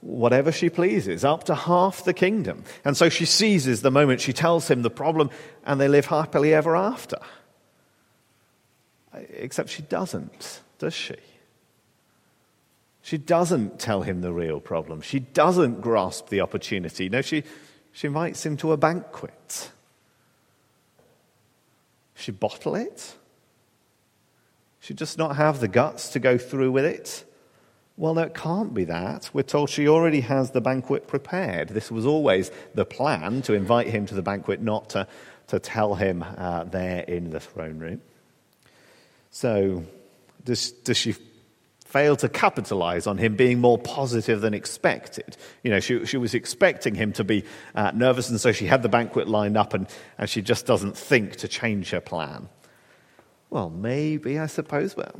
whatever 0.01 0.51
she 0.51 0.69
pleases, 0.69 1.23
up 1.23 1.45
to 1.45 1.55
half 1.55 2.03
the 2.03 2.13
kingdom. 2.13 2.63
And 2.83 2.97
so 2.97 3.07
she 3.07 3.25
seizes 3.25 3.81
the 3.81 3.91
moment 3.91 4.21
she 4.21 4.33
tells 4.33 4.69
him 4.69 4.81
the 4.81 4.89
problem, 4.89 5.29
and 5.65 5.79
they 5.79 5.87
live 5.87 6.07
happily 6.07 6.53
ever 6.53 6.75
after. 6.75 7.17
Except 9.13 9.69
she 9.69 9.83
doesn't, 9.83 10.61
does 10.79 10.93
she? 10.93 11.15
She 13.03 13.17
doesn't 13.17 13.79
tell 13.79 14.01
him 14.03 14.21
the 14.21 14.31
real 14.31 14.59
problem. 14.59 15.01
She 15.01 15.19
doesn't 15.19 15.81
grasp 15.81 16.29
the 16.29 16.41
opportunity. 16.41 17.09
No, 17.09 17.21
she, 17.21 17.43
she 17.91 18.07
invites 18.07 18.45
him 18.45 18.57
to 18.57 18.71
a 18.71 18.77
banquet. 18.77 19.71
She 22.15 22.31
bottle 22.31 22.75
it? 22.75 23.15
She 24.79 24.93
just 24.93 25.17
not 25.17 25.35
have 25.35 25.59
the 25.59 25.67
guts 25.67 26.09
to 26.09 26.19
go 26.19 26.37
through 26.37 26.71
with 26.71 26.85
it? 26.85 27.23
Well, 28.01 28.15
no, 28.15 28.23
it 28.23 28.33
can't 28.33 28.73
be 28.73 28.85
that. 28.85 29.29
We're 29.31 29.43
told 29.43 29.69
she 29.69 29.87
already 29.87 30.21
has 30.21 30.49
the 30.49 30.59
banquet 30.59 31.07
prepared. 31.07 31.69
This 31.69 31.91
was 31.91 32.03
always 32.03 32.49
the 32.73 32.83
plan 32.83 33.43
to 33.43 33.53
invite 33.53 33.85
him 33.85 34.07
to 34.07 34.15
the 34.15 34.23
banquet, 34.23 34.59
not 34.59 34.89
to, 34.89 35.07
to 35.49 35.59
tell 35.59 35.93
him 35.93 36.25
uh, 36.25 36.63
there 36.63 37.01
in 37.01 37.29
the 37.29 37.39
throne 37.39 37.77
room. 37.77 38.01
So, 39.29 39.83
does, 40.43 40.71
does 40.71 40.97
she 40.97 41.13
fail 41.85 42.15
to 42.15 42.27
capitalize 42.27 43.05
on 43.05 43.19
him 43.19 43.35
being 43.35 43.61
more 43.61 43.77
positive 43.77 44.41
than 44.41 44.55
expected? 44.55 45.37
You 45.61 45.69
know, 45.69 45.79
she, 45.79 46.03
she 46.07 46.17
was 46.17 46.33
expecting 46.33 46.95
him 46.95 47.13
to 47.13 47.23
be 47.23 47.45
uh, 47.75 47.91
nervous, 47.93 48.31
and 48.31 48.41
so 48.41 48.51
she 48.51 48.65
had 48.65 48.81
the 48.81 48.89
banquet 48.89 49.27
lined 49.27 49.57
up, 49.57 49.75
and, 49.75 49.87
and 50.17 50.27
she 50.27 50.41
just 50.41 50.65
doesn't 50.65 50.97
think 50.97 51.35
to 51.35 51.47
change 51.47 51.91
her 51.91 52.01
plan. 52.01 52.49
Well, 53.51 53.69
maybe, 53.69 54.39
I 54.39 54.47
suppose, 54.47 54.95
but 54.95 55.13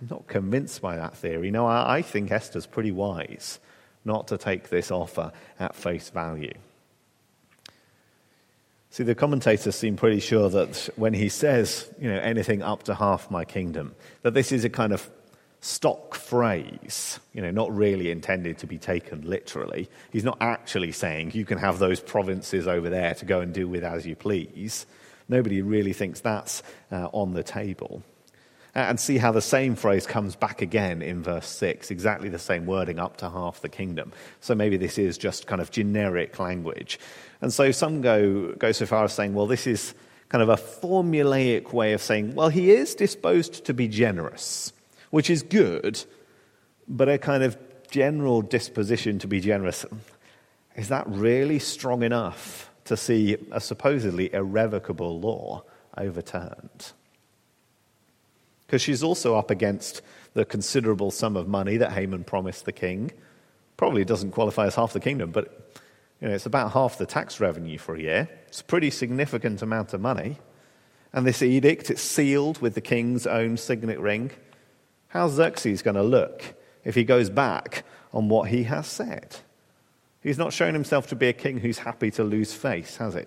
I'm 0.00 0.08
not 0.08 0.26
convinced 0.26 0.80
by 0.80 0.96
that 0.96 1.16
theory. 1.16 1.50
No, 1.50 1.66
I, 1.66 1.96
I 1.98 2.02
think 2.02 2.30
Esther's 2.30 2.66
pretty 2.66 2.92
wise 2.92 3.58
not 4.04 4.28
to 4.28 4.38
take 4.38 4.68
this 4.68 4.90
offer 4.90 5.32
at 5.58 5.74
face 5.74 6.10
value. 6.10 6.54
See, 8.90 9.04
the 9.04 9.14
commentators 9.14 9.74
seem 9.74 9.96
pretty 9.96 10.20
sure 10.20 10.48
that 10.48 10.88
when 10.96 11.12
he 11.12 11.28
says, 11.28 11.92
you 12.00 12.10
know, 12.10 12.18
anything 12.18 12.62
up 12.62 12.84
to 12.84 12.94
half 12.94 13.30
my 13.30 13.44
kingdom, 13.44 13.94
that 14.22 14.34
this 14.34 14.50
is 14.50 14.64
a 14.64 14.70
kind 14.70 14.92
of 14.92 15.08
stock 15.60 16.14
phrase, 16.14 17.20
you 17.34 17.42
know, 17.42 17.50
not 17.50 17.74
really 17.74 18.10
intended 18.10 18.58
to 18.58 18.66
be 18.66 18.78
taken 18.78 19.28
literally. 19.28 19.90
He's 20.10 20.24
not 20.24 20.38
actually 20.40 20.92
saying 20.92 21.32
you 21.34 21.44
can 21.44 21.58
have 21.58 21.78
those 21.78 22.00
provinces 22.00 22.66
over 22.66 22.88
there 22.88 23.14
to 23.14 23.24
go 23.24 23.40
and 23.40 23.52
do 23.52 23.68
with 23.68 23.84
as 23.84 24.06
you 24.06 24.16
please. 24.16 24.86
Nobody 25.28 25.60
really 25.60 25.92
thinks 25.92 26.20
that's 26.20 26.62
uh, 26.90 27.08
on 27.12 27.34
the 27.34 27.42
table. 27.42 28.02
And 28.74 29.00
see 29.00 29.18
how 29.18 29.32
the 29.32 29.42
same 29.42 29.74
phrase 29.74 30.06
comes 30.06 30.36
back 30.36 30.62
again 30.62 31.02
in 31.02 31.22
verse 31.22 31.46
6, 31.46 31.90
exactly 31.90 32.28
the 32.28 32.38
same 32.38 32.66
wording, 32.66 32.98
up 32.98 33.16
to 33.18 33.30
half 33.30 33.60
the 33.60 33.68
kingdom. 33.68 34.12
So 34.40 34.54
maybe 34.54 34.76
this 34.76 34.98
is 34.98 35.18
just 35.18 35.46
kind 35.46 35.60
of 35.60 35.70
generic 35.70 36.38
language. 36.38 37.00
And 37.40 37.52
so 37.52 37.72
some 37.72 38.02
go, 38.02 38.52
go 38.52 38.72
so 38.72 38.86
far 38.86 39.04
as 39.04 39.12
saying, 39.12 39.34
well, 39.34 39.46
this 39.46 39.66
is 39.66 39.94
kind 40.28 40.42
of 40.42 40.48
a 40.50 40.56
formulaic 40.56 41.72
way 41.72 41.92
of 41.92 42.02
saying, 42.02 42.34
well, 42.34 42.50
he 42.50 42.70
is 42.70 42.94
disposed 42.94 43.64
to 43.64 43.74
be 43.74 43.88
generous, 43.88 44.72
which 45.10 45.30
is 45.30 45.42
good, 45.42 46.04
but 46.86 47.08
a 47.08 47.18
kind 47.18 47.42
of 47.42 47.56
general 47.90 48.42
disposition 48.42 49.18
to 49.18 49.26
be 49.26 49.40
generous. 49.40 49.86
Is 50.76 50.88
that 50.88 51.08
really 51.08 51.58
strong 51.58 52.02
enough 52.02 52.70
to 52.84 52.96
see 52.96 53.36
a 53.50 53.60
supposedly 53.60 54.32
irrevocable 54.32 55.18
law 55.18 55.64
overturned? 55.96 56.92
Because 58.68 58.82
she's 58.82 59.02
also 59.02 59.34
up 59.34 59.50
against 59.50 60.02
the 60.34 60.44
considerable 60.44 61.10
sum 61.10 61.38
of 61.38 61.48
money 61.48 61.78
that 61.78 61.92
Haman 61.92 62.24
promised 62.24 62.66
the 62.66 62.72
king. 62.72 63.10
Probably 63.78 64.04
doesn't 64.04 64.32
qualify 64.32 64.66
as 64.66 64.74
half 64.74 64.92
the 64.92 65.00
kingdom, 65.00 65.30
but 65.30 65.72
you 66.20 66.28
know, 66.28 66.34
it's 66.34 66.44
about 66.44 66.72
half 66.72 66.98
the 66.98 67.06
tax 67.06 67.40
revenue 67.40 67.78
for 67.78 67.94
a 67.94 68.00
year. 68.00 68.28
It's 68.46 68.60
a 68.60 68.64
pretty 68.64 68.90
significant 68.90 69.62
amount 69.62 69.94
of 69.94 70.02
money. 70.02 70.36
And 71.14 71.26
this 71.26 71.42
edict, 71.42 71.90
it's 71.90 72.02
sealed 72.02 72.60
with 72.60 72.74
the 72.74 72.82
king's 72.82 73.26
own 73.26 73.56
signet 73.56 73.98
ring. 73.98 74.32
How's 75.08 75.32
Xerxes 75.32 75.80
going 75.80 75.96
to 75.96 76.02
look 76.02 76.54
if 76.84 76.94
he 76.94 77.04
goes 77.04 77.30
back 77.30 77.86
on 78.12 78.28
what 78.28 78.50
he 78.50 78.64
has 78.64 78.86
said? 78.86 79.36
He's 80.22 80.36
not 80.36 80.52
shown 80.52 80.74
himself 80.74 81.06
to 81.06 81.16
be 81.16 81.28
a 81.28 81.32
king 81.32 81.60
who's 81.60 81.78
happy 81.78 82.10
to 82.10 82.22
lose 82.22 82.52
face, 82.52 82.98
has 82.98 83.14
he? 83.14 83.24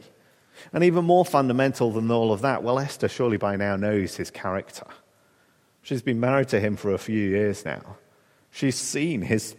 And 0.71 0.83
even 0.83 1.03
more 1.05 1.25
fundamental 1.25 1.91
than 1.91 2.11
all 2.11 2.31
of 2.31 2.41
that, 2.41 2.61
well, 2.61 2.77
Esther 2.77 3.07
surely 3.07 3.37
by 3.37 3.55
now 3.55 3.75
knows 3.75 4.17
his 4.17 4.29
character. 4.29 4.85
She's 5.81 6.01
been 6.01 6.19
married 6.19 6.49
to 6.49 6.59
him 6.59 6.75
for 6.75 6.91
a 6.91 6.97
few 6.97 7.19
years 7.19 7.65
now. 7.65 7.97
She's 8.51 8.75
seen 8.75 9.21
his 9.21 9.55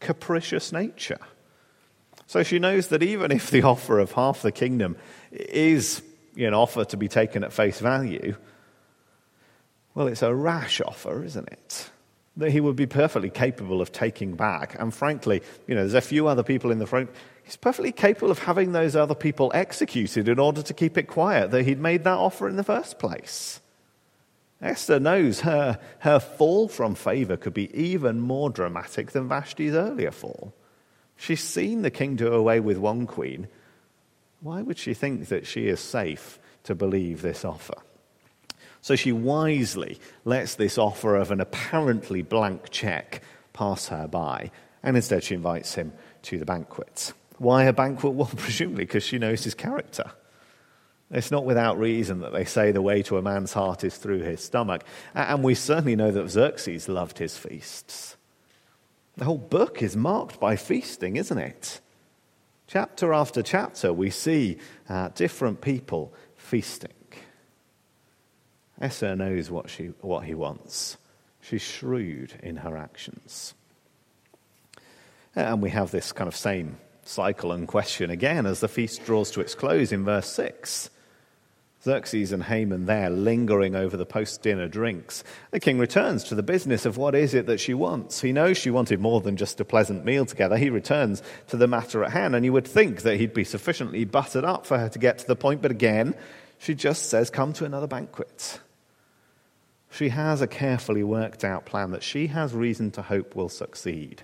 capricious 0.00 0.72
nature. 0.72 1.18
So 2.26 2.42
she 2.42 2.58
knows 2.58 2.88
that 2.88 3.02
even 3.02 3.30
if 3.30 3.50
the 3.50 3.62
offer 3.62 3.98
of 3.98 4.12
half 4.12 4.42
the 4.42 4.52
kingdom 4.52 4.96
is 5.30 6.02
an 6.36 6.54
offer 6.54 6.84
to 6.84 6.96
be 6.96 7.08
taken 7.08 7.44
at 7.44 7.52
face 7.52 7.80
value, 7.80 8.36
well, 9.94 10.08
it's 10.08 10.22
a 10.22 10.34
rash 10.34 10.80
offer, 10.80 11.24
isn't 11.24 11.48
it? 11.48 11.90
That 12.36 12.50
he 12.50 12.60
would 12.60 12.76
be 12.76 12.86
perfectly 12.86 13.30
capable 13.30 13.80
of 13.80 13.92
taking 13.92 14.34
back. 14.34 14.76
And 14.78 14.92
frankly, 14.92 15.42
you 15.66 15.74
know, 15.74 15.80
there's 15.80 15.94
a 15.94 16.00
few 16.00 16.26
other 16.26 16.42
people 16.42 16.70
in 16.70 16.78
the 16.78 16.86
front. 16.86 17.10
He's 17.44 17.56
perfectly 17.56 17.92
capable 17.92 18.30
of 18.30 18.40
having 18.40 18.72
those 18.72 18.94
other 18.94 19.14
people 19.14 19.50
executed 19.54 20.28
in 20.28 20.38
order 20.38 20.62
to 20.62 20.74
keep 20.74 20.98
it 20.98 21.04
quiet 21.04 21.50
that 21.52 21.64
he'd 21.64 21.80
made 21.80 22.04
that 22.04 22.18
offer 22.18 22.48
in 22.48 22.56
the 22.56 22.64
first 22.64 22.98
place. 22.98 23.60
Esther 24.60 24.98
knows 24.98 25.40
her, 25.40 25.78
her 26.00 26.18
fall 26.18 26.68
from 26.68 26.94
favor 26.94 27.36
could 27.36 27.54
be 27.54 27.74
even 27.78 28.20
more 28.20 28.48
dramatic 28.50 29.10
than 29.10 29.28
Vashti's 29.28 29.74
earlier 29.74 30.10
fall. 30.10 30.54
She's 31.16 31.42
seen 31.42 31.82
the 31.82 31.90
king 31.90 32.16
do 32.16 32.32
away 32.32 32.60
with 32.60 32.78
one 32.78 33.06
queen. 33.06 33.48
Why 34.40 34.62
would 34.62 34.78
she 34.78 34.94
think 34.94 35.28
that 35.28 35.46
she 35.46 35.68
is 35.68 35.80
safe 35.80 36.38
to 36.64 36.74
believe 36.74 37.22
this 37.22 37.44
offer? 37.44 37.76
So 38.80 38.96
she 38.96 39.12
wisely 39.12 39.98
lets 40.24 40.54
this 40.54 40.78
offer 40.78 41.16
of 41.16 41.30
an 41.30 41.40
apparently 41.40 42.22
blank 42.22 42.70
check 42.70 43.22
pass 43.52 43.88
her 43.88 44.06
by, 44.06 44.50
and 44.82 44.96
instead 44.96 45.24
she 45.24 45.34
invites 45.34 45.74
him 45.74 45.92
to 46.22 46.38
the 46.38 46.44
banquet. 46.44 47.12
Why 47.38 47.64
a 47.64 47.72
banquet? 47.72 48.12
Well, 48.14 48.30
presumably 48.34 48.84
because 48.84 49.02
she 49.02 49.18
knows 49.18 49.44
his 49.44 49.54
character. 49.54 50.12
It's 51.10 51.30
not 51.30 51.44
without 51.44 51.78
reason 51.78 52.20
that 52.20 52.32
they 52.32 52.44
say 52.44 52.72
the 52.72 52.82
way 52.82 53.02
to 53.02 53.16
a 53.16 53.22
man's 53.22 53.52
heart 53.52 53.84
is 53.84 53.96
through 53.96 54.22
his 54.22 54.42
stomach. 54.42 54.82
And 55.14 55.42
we 55.44 55.54
certainly 55.54 55.94
know 55.94 56.10
that 56.10 56.28
Xerxes 56.28 56.88
loved 56.88 57.18
his 57.18 57.38
feasts. 57.38 58.16
The 59.16 59.24
whole 59.24 59.38
book 59.38 59.82
is 59.82 59.96
marked 59.96 60.40
by 60.40 60.56
feasting, 60.56 61.16
isn't 61.16 61.38
it? 61.38 61.80
Chapter 62.66 63.12
after 63.12 63.42
chapter, 63.42 63.92
we 63.92 64.10
see 64.10 64.58
uh, 64.88 65.10
different 65.14 65.60
people 65.60 66.12
feasting. 66.34 66.90
Esther 68.80 69.14
knows 69.14 69.50
what, 69.50 69.70
she, 69.70 69.86
what 70.00 70.24
he 70.24 70.34
wants. 70.34 70.96
She's 71.40 71.62
shrewd 71.62 72.34
in 72.42 72.56
her 72.56 72.76
actions. 72.76 73.54
And 75.36 75.62
we 75.62 75.70
have 75.70 75.92
this 75.92 76.12
kind 76.12 76.28
of 76.28 76.36
same 76.36 76.78
cycle 77.04 77.52
and 77.52 77.68
question 77.68 78.10
again 78.10 78.46
as 78.46 78.60
the 78.60 78.68
feast 78.68 79.04
draws 79.06 79.30
to 79.30 79.40
its 79.40 79.54
close 79.54 79.92
in 79.92 80.04
verse 80.04 80.28
6. 80.32 80.90
Xerxes 81.86 82.32
and 82.32 82.42
Haman 82.42 82.86
there 82.86 83.10
lingering 83.10 83.76
over 83.76 83.96
the 83.96 84.04
post 84.04 84.42
dinner 84.42 84.66
drinks. 84.66 85.22
The 85.52 85.60
king 85.60 85.78
returns 85.78 86.24
to 86.24 86.34
the 86.34 86.42
business 86.42 86.84
of 86.84 86.96
what 86.96 87.14
is 87.14 87.32
it 87.32 87.46
that 87.46 87.60
she 87.60 87.74
wants. 87.74 88.20
He 88.20 88.32
knows 88.32 88.58
she 88.58 88.70
wanted 88.70 88.98
more 88.98 89.20
than 89.20 89.36
just 89.36 89.60
a 89.60 89.64
pleasant 89.64 90.04
meal 90.04 90.26
together. 90.26 90.56
He 90.56 90.68
returns 90.68 91.22
to 91.46 91.56
the 91.56 91.68
matter 91.68 92.02
at 92.02 92.10
hand, 92.10 92.34
and 92.34 92.44
you 92.44 92.52
would 92.52 92.66
think 92.66 93.02
that 93.02 93.18
he'd 93.18 93.32
be 93.32 93.44
sufficiently 93.44 94.04
buttered 94.04 94.44
up 94.44 94.66
for 94.66 94.76
her 94.76 94.88
to 94.88 94.98
get 94.98 95.18
to 95.18 95.26
the 95.28 95.36
point, 95.36 95.62
but 95.62 95.70
again, 95.70 96.16
she 96.58 96.74
just 96.74 97.08
says, 97.08 97.30
Come 97.30 97.52
to 97.52 97.64
another 97.64 97.86
banquet. 97.86 98.58
She 99.90 100.08
has 100.08 100.42
a 100.42 100.48
carefully 100.48 101.04
worked 101.04 101.44
out 101.44 101.66
plan 101.66 101.92
that 101.92 102.02
she 102.02 102.26
has 102.26 102.52
reason 102.52 102.90
to 102.92 103.02
hope 103.02 103.36
will 103.36 103.48
succeed. 103.48 104.22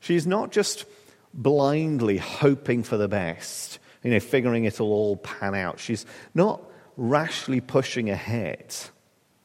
She's 0.00 0.26
not 0.26 0.50
just 0.50 0.86
blindly 1.32 2.18
hoping 2.18 2.82
for 2.82 2.96
the 2.96 3.06
best, 3.06 3.78
you 4.02 4.10
know, 4.10 4.18
figuring 4.18 4.64
it'll 4.64 4.92
all 4.92 5.16
pan 5.16 5.54
out. 5.54 5.78
She's 5.78 6.04
not 6.34 6.60
rashly 7.00 7.62
pushing 7.62 8.10
ahead. 8.10 8.74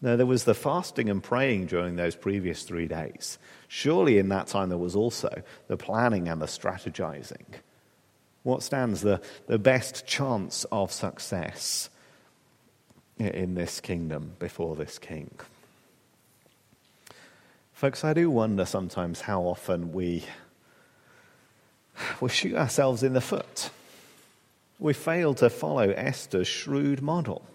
Now, 0.02 0.18
there 0.18 0.26
was 0.26 0.44
the 0.44 0.54
fasting 0.54 1.10
and 1.10 1.24
praying 1.24 1.68
during 1.68 1.96
those 1.96 2.15
previous 2.15 2.63
three 2.63 2.86
days. 2.86 3.39
Surely 3.70 4.18
in 4.18 4.28
that 4.30 4.48
time 4.48 4.68
there 4.68 4.78
was 4.78 4.96
also 4.96 5.41
the 5.68 5.78
planning 5.78 6.28
and 6.28 6.41
the 6.41 6.48
strategizing. 6.48 7.46
What 8.44 8.62
stands 8.62 9.02
the, 9.02 9.22
the 9.48 9.58
best 9.58 10.06
chance 10.06 10.65
of 10.70 10.91
success 10.91 11.89
in 13.18 13.56
this 13.56 13.80
kingdom 13.80 14.34
before 14.38 14.76
this 14.76 15.00
king? 15.00 15.32
Folks, 17.72 18.04
I 18.04 18.13
do 18.13 18.30
wonder 18.30 18.65
sometimes 18.65 19.22
how 19.22 19.44
often 19.44 19.94
we, 19.94 20.26
we 22.20 22.28
shoot 22.30 22.56
ourselves 22.56 23.02
in 23.02 23.13
the 23.13 23.22
foot. 23.22 23.70
We 24.79 24.93
fail 24.93 25.33
to 25.35 25.49
follow 25.49 25.89
Esther's 25.89 26.47
shrewd 26.47 27.01
model. 27.01 27.45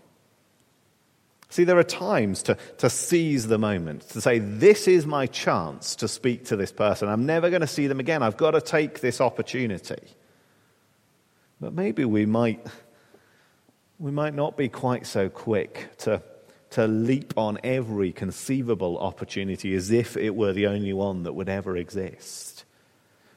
See, 1.51 1.65
there 1.65 1.79
are 1.79 1.85
times 1.85 2.45
to, 2.45 2.57
to 2.79 2.89
seize 2.89 3.49
the 3.49 3.59
moment, 3.59 4.09
to 4.11 4.21
say, 4.21 4.39
This 4.39 4.87
is 4.87 5.05
my 5.05 5.27
chance 5.27 5.97
to 5.97 6.07
speak 6.09 6.47
to 6.47 6.57
this 6.57 6.71
person. 6.71 7.09
I'm 7.09 7.27
never 7.27 7.51
going 7.51 7.61
to 7.61 7.67
see 7.67 7.89
them 7.89 7.99
again. 7.99 8.23
I've 8.23 8.37
got 8.37 8.53
to 8.53 8.61
take 8.61 9.01
this 9.01 9.21
opportunity. 9.21 10.01
But 11.61 11.75
maybe 11.75 12.05
we 12.05 12.25
might, 12.25 12.65
we 13.99 14.13
might 14.13 14.35
not 14.35 14.57
be 14.57 14.69
quite 14.69 15.07
so 15.07 15.29
quick 15.29 15.91
to, 15.99 16.23
to 16.71 16.87
leap 16.87 17.37
on 17.37 17.59
every 17.65 18.13
conceivable 18.13 18.97
opportunity 18.99 19.75
as 19.75 19.91
if 19.91 20.17
it 20.17 20.35
were 20.35 20.53
the 20.53 20.69
only 20.69 20.93
one 20.93 21.25
that 21.25 21.35
would 21.35 21.49
ever 21.49 21.77
exist. 21.77 22.65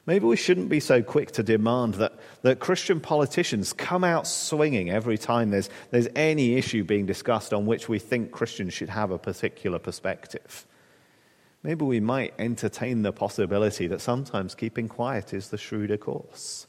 Maybe 0.06 0.26
we 0.26 0.36
shouldn't 0.36 0.68
be 0.68 0.80
so 0.80 1.02
quick 1.02 1.30
to 1.32 1.42
demand 1.42 1.94
that, 1.94 2.12
that 2.42 2.60
Christian 2.60 3.00
politicians 3.00 3.72
come 3.72 4.04
out 4.04 4.26
swinging 4.26 4.90
every 4.90 5.16
time 5.16 5.50
there's, 5.50 5.70
there's 5.90 6.08
any 6.14 6.56
issue 6.56 6.84
being 6.84 7.06
discussed 7.06 7.54
on 7.54 7.64
which 7.64 7.88
we 7.88 7.98
think 7.98 8.30
Christians 8.30 8.74
should 8.74 8.90
have 8.90 9.10
a 9.10 9.18
particular 9.18 9.78
perspective. 9.78 10.66
Maybe 11.62 11.86
we 11.86 12.00
might 12.00 12.34
entertain 12.38 13.00
the 13.00 13.12
possibility 13.12 13.86
that 13.86 14.02
sometimes 14.02 14.54
keeping 14.54 14.88
quiet 14.88 15.32
is 15.32 15.48
the 15.48 15.56
shrewder 15.56 15.96
course. 15.96 16.66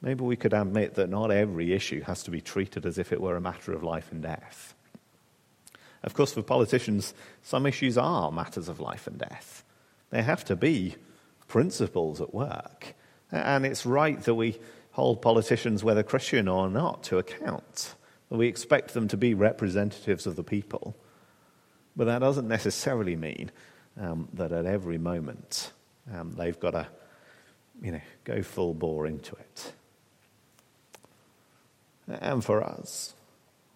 Maybe 0.00 0.22
we 0.22 0.36
could 0.36 0.52
admit 0.52 0.94
that 0.94 1.10
not 1.10 1.32
every 1.32 1.72
issue 1.72 2.02
has 2.02 2.22
to 2.22 2.30
be 2.30 2.40
treated 2.40 2.86
as 2.86 2.98
if 2.98 3.12
it 3.12 3.20
were 3.20 3.34
a 3.34 3.40
matter 3.40 3.72
of 3.72 3.82
life 3.82 4.12
and 4.12 4.22
death. 4.22 4.76
Of 6.04 6.14
course, 6.14 6.32
for 6.32 6.42
politicians, 6.42 7.14
some 7.42 7.66
issues 7.66 7.98
are 7.98 8.30
matters 8.30 8.68
of 8.68 8.78
life 8.78 9.08
and 9.08 9.18
death. 9.18 9.64
They 10.10 10.22
have 10.22 10.44
to 10.44 10.54
be 10.54 10.94
principles 11.48 12.20
at 12.20 12.32
work. 12.32 12.94
And 13.32 13.66
it's 13.66 13.84
right 13.84 14.20
that 14.22 14.34
we 14.34 14.58
hold 14.92 15.22
politicians, 15.22 15.82
whether 15.82 16.02
Christian 16.02 16.48
or 16.48 16.68
not, 16.68 17.02
to 17.04 17.18
account. 17.18 17.94
We 18.30 18.46
expect 18.46 18.94
them 18.94 19.08
to 19.08 19.16
be 19.16 19.34
representatives 19.34 20.26
of 20.26 20.36
the 20.36 20.44
people. 20.44 20.94
But 21.96 22.04
that 22.04 22.20
doesn't 22.20 22.46
necessarily 22.46 23.16
mean 23.16 23.50
um, 24.00 24.28
that 24.34 24.52
at 24.52 24.66
every 24.66 24.98
moment 24.98 25.72
um, 26.14 26.34
they've 26.36 26.58
got 26.58 26.72
to 26.72 26.86
you 27.82 27.92
know, 27.92 28.00
go 28.24 28.42
full 28.42 28.74
bore 28.74 29.06
into 29.06 29.34
it. 29.36 29.72
And 32.08 32.44
for 32.44 32.62
us, 32.62 33.14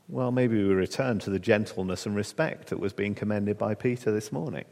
well, 0.09 0.31
maybe 0.31 0.63
we 0.63 0.73
return 0.75 1.19
to 1.21 1.31
the 1.31 1.39
gentleness 1.39 2.07
and 2.07 2.17
respect 2.17 2.69
that 2.69 2.81
was 2.81 2.93
being 2.93 3.15
commended 3.15 3.59
by 3.59 3.75
Peter 3.75 4.11
this 4.11 4.33
morning. 4.33 4.65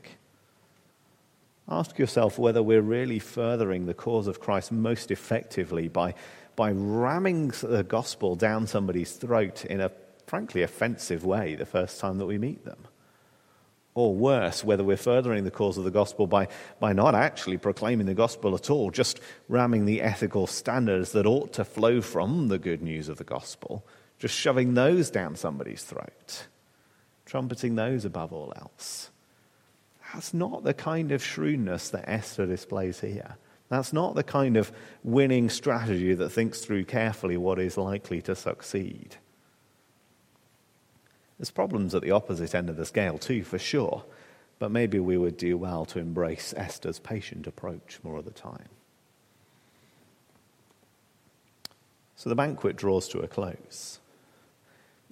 Ask 1.71 1.99
yourself 2.01 2.37
whether 2.37 2.63
we're 2.63 2.83
really 2.83 3.21
furthering 3.21 3.87
the 3.87 3.95
cause 3.95 4.27
of 4.27 4.41
Christ 4.41 4.73
most 4.73 5.13
effectively 5.13 5.87
by, 5.87 6.15
by 6.57 6.73
ramming 6.73 7.53
the 7.63 7.85
gospel 7.85 8.35
down 8.35 8.67
somebody's 8.67 9.13
throat 9.13 9.65
in 9.65 9.81
a 9.81 9.93
frankly 10.27 10.63
offensive 10.63 11.25
way 11.25 11.55
the 11.55 11.67
first 11.67 12.01
time 12.01 12.19
that 12.19 12.27
we 12.27 12.39
meet 12.39 12.65
them. 12.65 12.79
Or 13.95 14.15
worse, 14.15 14.65
whether 14.65 14.83
we're 14.83 14.97
furthering 14.97 15.45
the 15.45 15.51
cause 15.51 15.79
of 15.79 15.85
the 15.85 15.91
gospel 15.93 16.27
by, 16.27 16.49
by 16.81 16.93
not 16.93 17.15
actually 17.15 17.59
proclaiming 17.59 18.07
the 18.07 18.15
gospel 18.15 18.55
at 18.57 18.71
all, 18.71 18.91
just 18.91 19.21
ramming 19.49 19.85
the 19.85 20.03
ethical 20.03 20.49
standards 20.49 21.13
that 21.13 21.27
ought 21.27 21.53
to 21.53 21.65
flow 21.65 22.01
from 22.01 22.49
the 22.49 22.59
good 22.59 22.83
news 22.83 23.09
of 23.09 23.19
the 23.19 23.25
gospel, 23.25 23.85
just 24.19 24.35
shoving 24.35 24.75
those 24.75 25.11
down 25.11 25.37
somebody's 25.37 25.85
throat, 25.85 26.47
trumpeting 27.27 27.77
those 27.77 28.05
above 28.05 28.33
all 28.33 28.53
else. 28.57 29.11
That's 30.13 30.35
not 30.35 30.65
the 30.65 30.75
kind 30.75 31.13
of 31.13 31.25
shrewdness 31.25 31.91
that 31.91 32.09
Esther 32.09 32.47
displays 32.47 33.01
here. 33.01 33.37
That's 33.69 33.93
not 33.93 34.17
the 34.17 34.25
kind 34.25 34.57
of 34.57 34.73
winning 35.05 35.49
strategy 35.49 36.15
that 36.15 36.31
thinks 36.31 36.61
through 36.61 36.85
carefully 36.87 37.37
what 37.37 37.61
is 37.61 37.77
likely 37.77 38.21
to 38.23 38.35
succeed. 38.35 39.17
There's 41.39 41.53
problems 41.53 41.95
at 41.95 42.03
the 42.03 42.11
opposite 42.11 42.55
end 42.55 42.69
of 42.69 42.77
the 42.77 42.85
scale, 42.85 43.17
too, 43.17 43.45
for 43.45 43.59
sure. 43.59 44.05
But 44.59 44.71
maybe 44.71 44.99
we 44.99 45.17
would 45.17 45.37
do 45.37 45.57
well 45.57 45.87
to 45.87 45.99
embrace 45.99 46.53
Esther's 46.57 46.99
patient 46.99 47.47
approach 47.47 47.99
more 48.03 48.19
of 48.19 48.25
the 48.25 48.31
time. 48.31 48.69
So 52.17 52.29
the 52.29 52.35
banquet 52.35 52.77
draws 52.77 53.09
to 53.09 53.21
a 53.21 53.29
close. 53.29 54.01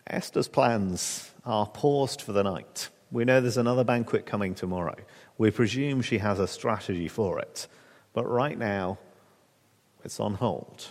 Esther's 0.07 0.49
plans 0.49 1.31
are 1.47 1.67
paused 1.67 2.21
for 2.21 2.33
the 2.33 2.43
night. 2.43 2.91
We 3.11 3.25
know 3.25 3.41
there's 3.41 3.57
another 3.57 3.85
banquet 3.85 4.27
coming 4.27 4.55
tomorrow. 4.55 4.97
We 5.39 5.51
presume 5.51 6.03
she 6.03 6.19
has 6.19 6.39
a 6.39 6.47
strategy 6.47 7.09
for 7.09 7.39
it. 7.39 7.67
But 8.13 8.29
right 8.29 8.59
now, 8.59 8.99
it's 10.05 10.21
on 10.21 10.35
hold. 10.35 10.89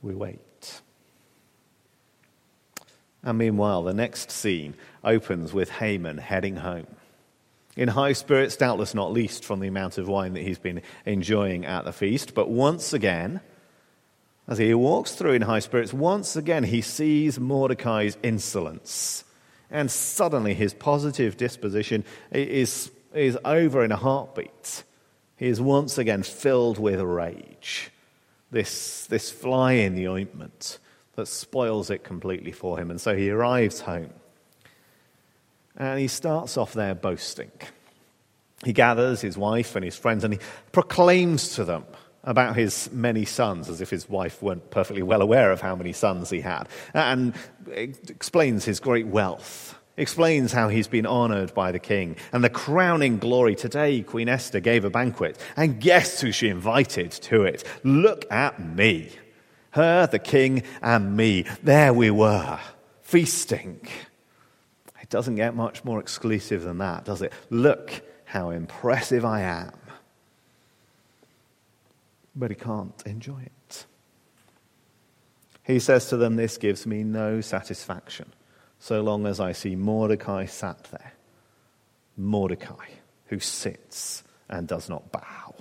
We 0.00 0.14
wait. 0.14 0.80
And 3.22 3.38
meanwhile, 3.38 3.82
the 3.84 3.94
next 3.94 4.30
scene 4.32 4.74
opens 5.04 5.52
with 5.52 5.70
Haman 5.70 6.18
heading 6.18 6.56
home. 6.56 6.88
In 7.76 7.88
high 7.88 8.12
spirits, 8.12 8.56
doubtless 8.56 8.94
not 8.94 9.12
least 9.12 9.44
from 9.44 9.60
the 9.60 9.68
amount 9.68 9.96
of 9.96 10.08
wine 10.08 10.34
that 10.34 10.42
he's 10.42 10.58
been 10.58 10.82
enjoying 11.06 11.64
at 11.64 11.84
the 11.84 11.92
feast. 11.92 12.34
But 12.34 12.50
once 12.50 12.92
again, 12.92 13.40
as 14.48 14.58
he 14.58 14.74
walks 14.74 15.12
through 15.12 15.32
in 15.32 15.42
high 15.42 15.60
spirits, 15.60 15.92
once 15.92 16.36
again 16.36 16.64
he 16.64 16.80
sees 16.80 17.38
Mordecai's 17.38 18.18
insolence. 18.22 19.24
And 19.72 19.90
suddenly 19.90 20.52
his 20.52 20.74
positive 20.74 21.38
disposition 21.38 22.04
is, 22.30 22.90
is 23.14 23.38
over 23.44 23.82
in 23.82 23.90
a 23.90 23.96
heartbeat. 23.96 24.84
He 25.36 25.48
is 25.48 25.60
once 25.60 25.96
again 25.96 26.22
filled 26.22 26.78
with 26.78 27.00
rage. 27.00 27.90
This, 28.50 29.06
this 29.06 29.30
fly 29.30 29.72
in 29.72 29.94
the 29.94 30.06
ointment 30.08 30.78
that 31.16 31.26
spoils 31.26 31.88
it 31.88 32.04
completely 32.04 32.52
for 32.52 32.78
him. 32.78 32.90
And 32.90 33.00
so 33.00 33.16
he 33.16 33.30
arrives 33.30 33.80
home. 33.80 34.10
And 35.74 35.98
he 35.98 36.06
starts 36.06 36.58
off 36.58 36.74
there 36.74 36.94
boasting. 36.94 37.50
He 38.64 38.74
gathers 38.74 39.22
his 39.22 39.38
wife 39.38 39.74
and 39.74 39.84
his 39.84 39.96
friends 39.96 40.22
and 40.22 40.34
he 40.34 40.40
proclaims 40.70 41.54
to 41.54 41.64
them 41.64 41.84
about 42.24 42.56
his 42.56 42.90
many 42.92 43.24
sons, 43.24 43.68
as 43.68 43.80
if 43.80 43.90
his 43.90 44.08
wife 44.08 44.42
weren't 44.42 44.70
perfectly 44.70 45.02
well 45.02 45.22
aware 45.22 45.50
of 45.50 45.60
how 45.60 45.74
many 45.74 45.92
sons 45.92 46.30
he 46.30 46.40
had, 46.40 46.68
and 46.94 47.34
explains 47.66 48.64
his 48.64 48.78
great 48.78 49.06
wealth, 49.06 49.78
explains 49.96 50.52
how 50.52 50.68
he's 50.68 50.88
been 50.88 51.06
honored 51.06 51.52
by 51.54 51.72
the 51.72 51.78
king, 51.78 52.16
and 52.32 52.44
the 52.44 52.50
crowning 52.50 53.18
glory. 53.18 53.54
Today, 53.54 54.02
Queen 54.02 54.28
Esther 54.28 54.60
gave 54.60 54.84
a 54.84 54.90
banquet, 54.90 55.38
and 55.56 55.80
guess 55.80 56.20
who 56.20 56.30
she 56.32 56.48
invited 56.48 57.10
to 57.10 57.42
it? 57.42 57.64
Look 57.82 58.30
at 58.30 58.60
me. 58.60 59.10
Her, 59.70 60.06
the 60.06 60.18
king, 60.18 60.62
and 60.82 61.16
me. 61.16 61.46
There 61.62 61.92
we 61.92 62.10
were, 62.10 62.60
feasting. 63.00 63.86
It 65.00 65.10
doesn't 65.10 65.34
get 65.34 65.54
much 65.54 65.82
more 65.82 65.98
exclusive 65.98 66.62
than 66.62 66.78
that, 66.78 67.04
does 67.04 67.22
it? 67.22 67.32
Look 67.50 68.02
how 68.24 68.50
impressive 68.50 69.24
I 69.24 69.40
am. 69.40 69.72
But 72.34 72.50
he 72.50 72.56
can't 72.56 73.02
enjoy 73.04 73.42
it. 73.42 73.86
He 75.64 75.78
says 75.78 76.08
to 76.08 76.16
them, 76.16 76.36
This 76.36 76.56
gives 76.58 76.86
me 76.86 77.04
no 77.04 77.40
satisfaction 77.40 78.32
so 78.82 79.00
long 79.00 79.26
as 79.26 79.38
I 79.38 79.52
see 79.52 79.76
Mordecai 79.76 80.46
sat 80.46 80.82
there. 80.90 81.12
Mordecai, 82.16 82.86
who 83.26 83.38
sits 83.38 84.24
and 84.48 84.66
does 84.66 84.88
not 84.88 85.12
bow. 85.12 85.54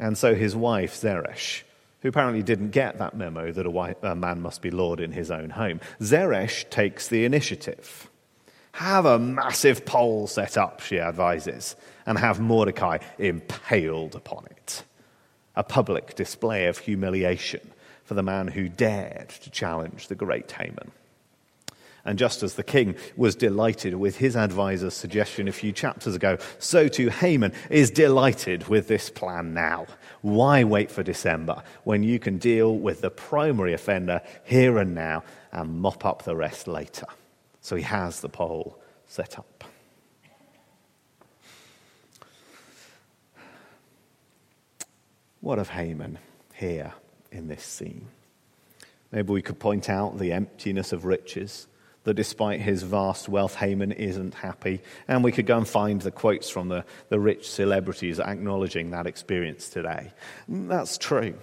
And 0.00 0.18
so 0.18 0.34
his 0.34 0.56
wife, 0.56 0.96
Zeresh, 0.96 1.62
who 2.00 2.08
apparently 2.08 2.42
didn't 2.42 2.70
get 2.70 2.98
that 2.98 3.16
memo 3.16 3.52
that 3.52 3.64
a, 3.64 3.70
wife, 3.70 4.02
a 4.02 4.16
man 4.16 4.42
must 4.42 4.60
be 4.60 4.72
lord 4.72 4.98
in 4.98 5.12
his 5.12 5.30
own 5.30 5.50
home, 5.50 5.80
Zeresh 6.02 6.68
takes 6.68 7.06
the 7.06 7.24
initiative. 7.24 8.10
Have 8.76 9.06
a 9.06 9.18
massive 9.18 9.86
pole 9.86 10.26
set 10.26 10.58
up, 10.58 10.80
she 10.80 11.00
advises, 11.00 11.76
and 12.04 12.18
have 12.18 12.40
Mordecai 12.40 12.98
impaled 13.18 14.14
upon 14.14 14.44
it. 14.50 14.84
A 15.56 15.64
public 15.64 16.14
display 16.14 16.66
of 16.66 16.76
humiliation 16.76 17.72
for 18.04 18.12
the 18.12 18.22
man 18.22 18.48
who 18.48 18.68
dared 18.68 19.30
to 19.30 19.48
challenge 19.48 20.08
the 20.08 20.14
great 20.14 20.52
Haman. 20.52 20.92
And 22.04 22.18
just 22.18 22.42
as 22.42 22.52
the 22.52 22.62
king 22.62 22.96
was 23.16 23.34
delighted 23.34 23.94
with 23.94 24.18
his 24.18 24.36
advisor's 24.36 24.92
suggestion 24.92 25.48
a 25.48 25.52
few 25.52 25.72
chapters 25.72 26.14
ago, 26.14 26.36
so 26.58 26.86
too 26.86 27.08
Haman 27.08 27.54
is 27.70 27.90
delighted 27.90 28.68
with 28.68 28.88
this 28.88 29.08
plan 29.08 29.54
now. 29.54 29.86
Why 30.20 30.64
wait 30.64 30.90
for 30.90 31.02
December 31.02 31.62
when 31.84 32.02
you 32.02 32.18
can 32.18 32.36
deal 32.36 32.76
with 32.76 33.00
the 33.00 33.10
primary 33.10 33.72
offender 33.72 34.20
here 34.44 34.76
and 34.76 34.94
now 34.94 35.24
and 35.50 35.80
mop 35.80 36.04
up 36.04 36.24
the 36.24 36.36
rest 36.36 36.68
later? 36.68 37.06
So 37.66 37.74
he 37.74 37.82
has 37.82 38.20
the 38.20 38.28
pole 38.28 38.78
set 39.08 39.40
up. 39.40 39.64
What 45.40 45.58
of 45.58 45.70
Haman 45.70 46.20
here 46.54 46.92
in 47.32 47.48
this 47.48 47.64
scene? 47.64 48.06
Maybe 49.10 49.32
we 49.32 49.42
could 49.42 49.58
point 49.58 49.90
out 49.90 50.16
the 50.16 50.30
emptiness 50.30 50.92
of 50.92 51.04
riches 51.06 51.66
that 52.04 52.14
despite 52.14 52.60
his 52.60 52.84
vast 52.84 53.28
wealth, 53.28 53.56
Haman 53.56 53.90
isn't 53.90 54.34
happy. 54.34 54.80
And 55.08 55.24
we 55.24 55.32
could 55.32 55.46
go 55.46 55.56
and 55.56 55.66
find 55.66 56.00
the 56.00 56.12
quotes 56.12 56.48
from 56.48 56.68
the, 56.68 56.84
the 57.08 57.18
rich 57.18 57.50
celebrities 57.50 58.20
acknowledging 58.20 58.92
that 58.92 59.08
experience 59.08 59.70
today. 59.70 60.12
That's 60.46 60.98
true. 60.98 61.34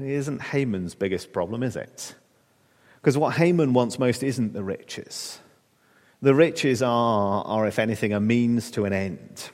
It 0.00 0.10
isn't 0.10 0.42
Haman's 0.42 0.96
biggest 0.96 1.32
problem, 1.32 1.62
is 1.62 1.76
it? 1.76 2.16
Because 3.04 3.18
what 3.18 3.34
Haman 3.34 3.74
wants 3.74 3.98
most 3.98 4.22
isn't 4.22 4.54
the 4.54 4.64
riches. 4.64 5.38
The 6.22 6.34
riches 6.34 6.80
are, 6.80 7.44
are, 7.44 7.66
if 7.66 7.78
anything, 7.78 8.14
a 8.14 8.18
means 8.18 8.70
to 8.70 8.86
an 8.86 8.94
end. 8.94 9.50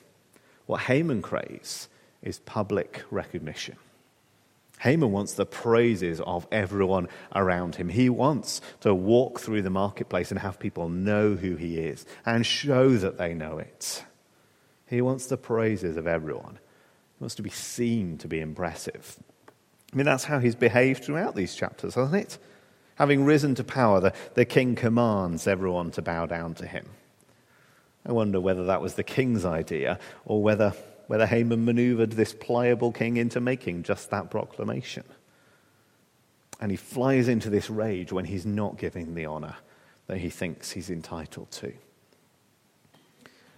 What 0.67 0.83
Haman 0.83 1.21
craves 1.21 1.89
is 2.23 2.39
public 2.39 3.03
recognition. 3.11 3.75
Haman 4.79 5.11
wants 5.11 5.33
the 5.33 5.47
praises 5.47 6.21
of 6.21 6.47
everyone 6.53 7.09
around 7.35 7.75
him. 7.75 7.89
He 7.89 8.09
wants 8.09 8.61
to 8.83 8.95
walk 8.95 9.41
through 9.41 9.63
the 9.63 9.69
marketplace 9.69 10.31
and 10.31 10.39
have 10.39 10.61
people 10.61 10.89
know 10.89 11.35
who 11.35 11.57
he 11.57 11.79
is 11.79 12.07
and 12.25 12.47
show 12.47 12.91
that 12.99 13.19
they 13.19 13.35
know 13.35 13.59
it. 13.59 14.05
He 14.87 15.01
wants 15.01 15.27
the 15.27 15.37
praises 15.37 15.97
of 15.97 16.07
everyone. 16.07 16.61
He 17.19 17.25
wants 17.25 17.35
to 17.35 17.43
be 17.43 17.51
seen 17.51 18.17
to 18.19 18.29
be 18.29 18.39
impressive. 18.39 19.17
I 19.93 19.97
mean, 19.97 20.07
that's 20.07 20.23
how 20.23 20.39
he's 20.39 20.55
behaved 20.55 21.03
throughout 21.03 21.35
these 21.35 21.57
chapters, 21.57 21.97
hasn't 21.97 22.15
it? 22.15 22.39
Having 23.01 23.25
risen 23.25 23.55
to 23.55 23.65
power, 23.65 23.99
the, 23.99 24.13
the 24.35 24.45
king 24.45 24.75
commands 24.75 25.47
everyone 25.47 25.91
to 25.93 26.03
bow 26.03 26.27
down 26.27 26.53
to 26.57 26.67
him. 26.67 26.85
I 28.05 28.13
wonder 28.13 28.39
whether 28.39 28.67
that 28.67 28.83
was 28.83 28.93
the 28.93 29.03
king's 29.03 29.47
idea 29.47 29.99
or 30.27 30.43
whether 30.43 30.75
whether 31.07 31.25
Haman 31.25 31.65
maneuvered 31.65 32.13
this 32.13 32.35
pliable 32.35 32.93
king 32.93 33.17
into 33.17 33.41
making 33.41 33.85
just 33.85 34.11
that 34.11 34.31
proclamation. 34.31 35.05
And 36.61 36.71
he 36.71 36.77
flies 36.77 37.27
into 37.27 37.49
this 37.49 37.71
rage 37.71 38.13
when 38.13 38.27
he's 38.27 38.45
not 38.45 38.77
giving 38.77 39.15
the 39.15 39.25
honor 39.25 39.57
that 40.07 40.19
he 40.19 40.29
thinks 40.29 40.73
he's 40.73 40.91
entitled 40.91 41.51
to. 41.53 41.73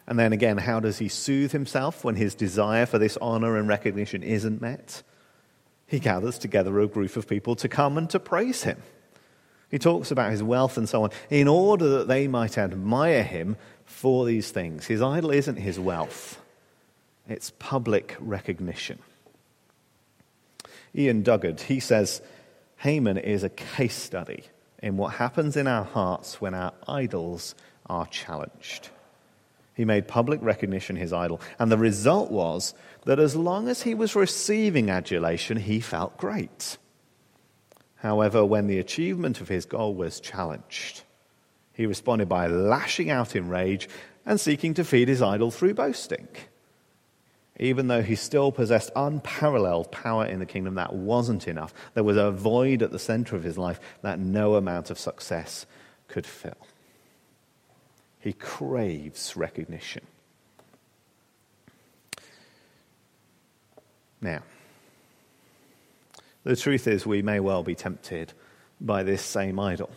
And 0.07 0.21
then 0.21 0.33
again, 0.33 0.59
how 0.59 0.79
does 0.79 0.99
he 0.99 1.09
soothe 1.09 1.51
himself 1.51 2.05
when 2.05 2.15
his 2.15 2.37
desire 2.37 2.87
for 2.87 2.99
this 2.99 3.19
honor 3.21 3.57
and 3.57 3.67
recognition 3.67 4.23
isn't 4.23 4.63
met? 4.63 5.03
He 5.89 5.99
gathers 5.99 6.39
together 6.39 6.79
a 6.79 6.87
group 6.87 7.17
of 7.17 7.27
people 7.29 7.57
to 7.57 7.69
come 7.69 7.99
and 7.99 8.09
to 8.11 8.21
praise 8.21 8.63
him. 8.63 8.81
He 9.73 9.79
talks 9.79 10.11
about 10.11 10.31
his 10.31 10.43
wealth 10.43 10.77
and 10.77 10.87
so 10.87 11.05
on 11.05 11.11
in 11.31 11.49
order 11.49 11.89
that 11.99 12.07
they 12.07 12.29
might 12.29 12.59
admire 12.59 13.25
him 13.25 13.57
for 13.87 14.27
these 14.27 14.51
things. 14.51 14.87
His 14.87 15.01
idol 15.01 15.31
isn't 15.31 15.57
his 15.57 15.81
wealth, 15.81 16.41
it's 17.27 17.51
public 17.59 18.15
recognition. 18.21 19.01
Iain 20.97 21.25
Duguid, 21.25 21.61
he 21.61 21.81
says, 21.81 22.21
Haman 22.77 23.17
is 23.17 23.45
a 23.45 23.49
case 23.49 23.95
study 23.95 24.45
in 24.83 24.99
what 24.99 25.15
happens 25.15 25.57
in 25.57 25.67
our 25.67 25.85
hearts 25.85 26.39
when 26.39 26.53
our 26.53 26.75
idols 26.87 27.55
are 27.87 28.07
challenged. 28.07 28.91
He 29.75 29.87
made 29.87 30.07
public 30.07 30.43
recognition 30.43 30.97
his 30.97 31.15
idol, 31.15 31.41
and 31.59 31.73
the 31.73 31.79
result 31.79 32.31
was 32.31 32.75
that 33.07 33.19
as 33.19 33.35
long 33.35 33.69
as 33.69 33.83
he 33.83 33.95
was 33.95 34.15
receiving 34.15 34.91
adulation, 34.91 35.57
he 35.57 35.81
felt 35.81 36.19
great. 36.19 36.77
However, 38.03 38.45
when 38.45 38.67
the 38.67 38.81
achievement 38.81 39.41
of 39.41 39.49
his 39.49 39.65
goal 39.65 39.95
was 39.95 40.19
challenged, 40.19 41.05
He 41.73 41.87
responded 41.87 42.29
by 42.29 42.49
lashing 42.49 43.11
out 43.11 43.35
in 43.35 43.49
rage 43.49 43.89
and 44.27 44.39
seeking 44.39 44.75
to 44.75 44.85
feed 44.85 45.09
his 45.09 45.23
idol 45.23 45.51
through 45.51 45.75
boasting. 45.75 46.29
Even 47.59 47.89
though 47.89 48.03
he 48.03 48.15
still 48.15 48.51
possessed 48.51 48.91
unparalleled 48.97 49.93
power 49.93 50.27
in 50.27 50.39
the 50.39 50.47
kingdom, 50.47 50.75
that 50.75 50.93
wasn't 50.95 51.47
enough. 51.47 51.73
There 51.95 52.05
was 52.05 52.17
a 52.17 52.31
void 52.31 52.83
at 52.83 52.91
the 52.91 52.99
center 52.99 53.37
of 53.37 53.45
his 53.45 53.57
life 53.57 53.81
that 54.03 54.19
no 54.19 54.57
amount 54.57 54.91
of 54.91 54.99
success 54.99 55.65
could 56.09 56.27
fill. 56.27 56.57
He 58.19 58.33
craves 58.33 59.37
recognition. 59.37 60.05
Now, 64.21 64.43
the 66.45 66.57
truth 66.57 66.87
is, 66.87 67.07
we 67.07 67.23
may 67.23 67.41
well 67.41 67.63
be 67.63 67.75
tempted 67.75 68.33
by 68.81 69.03
this 69.03 69.23
same 69.23 69.59
idol, 69.59 69.91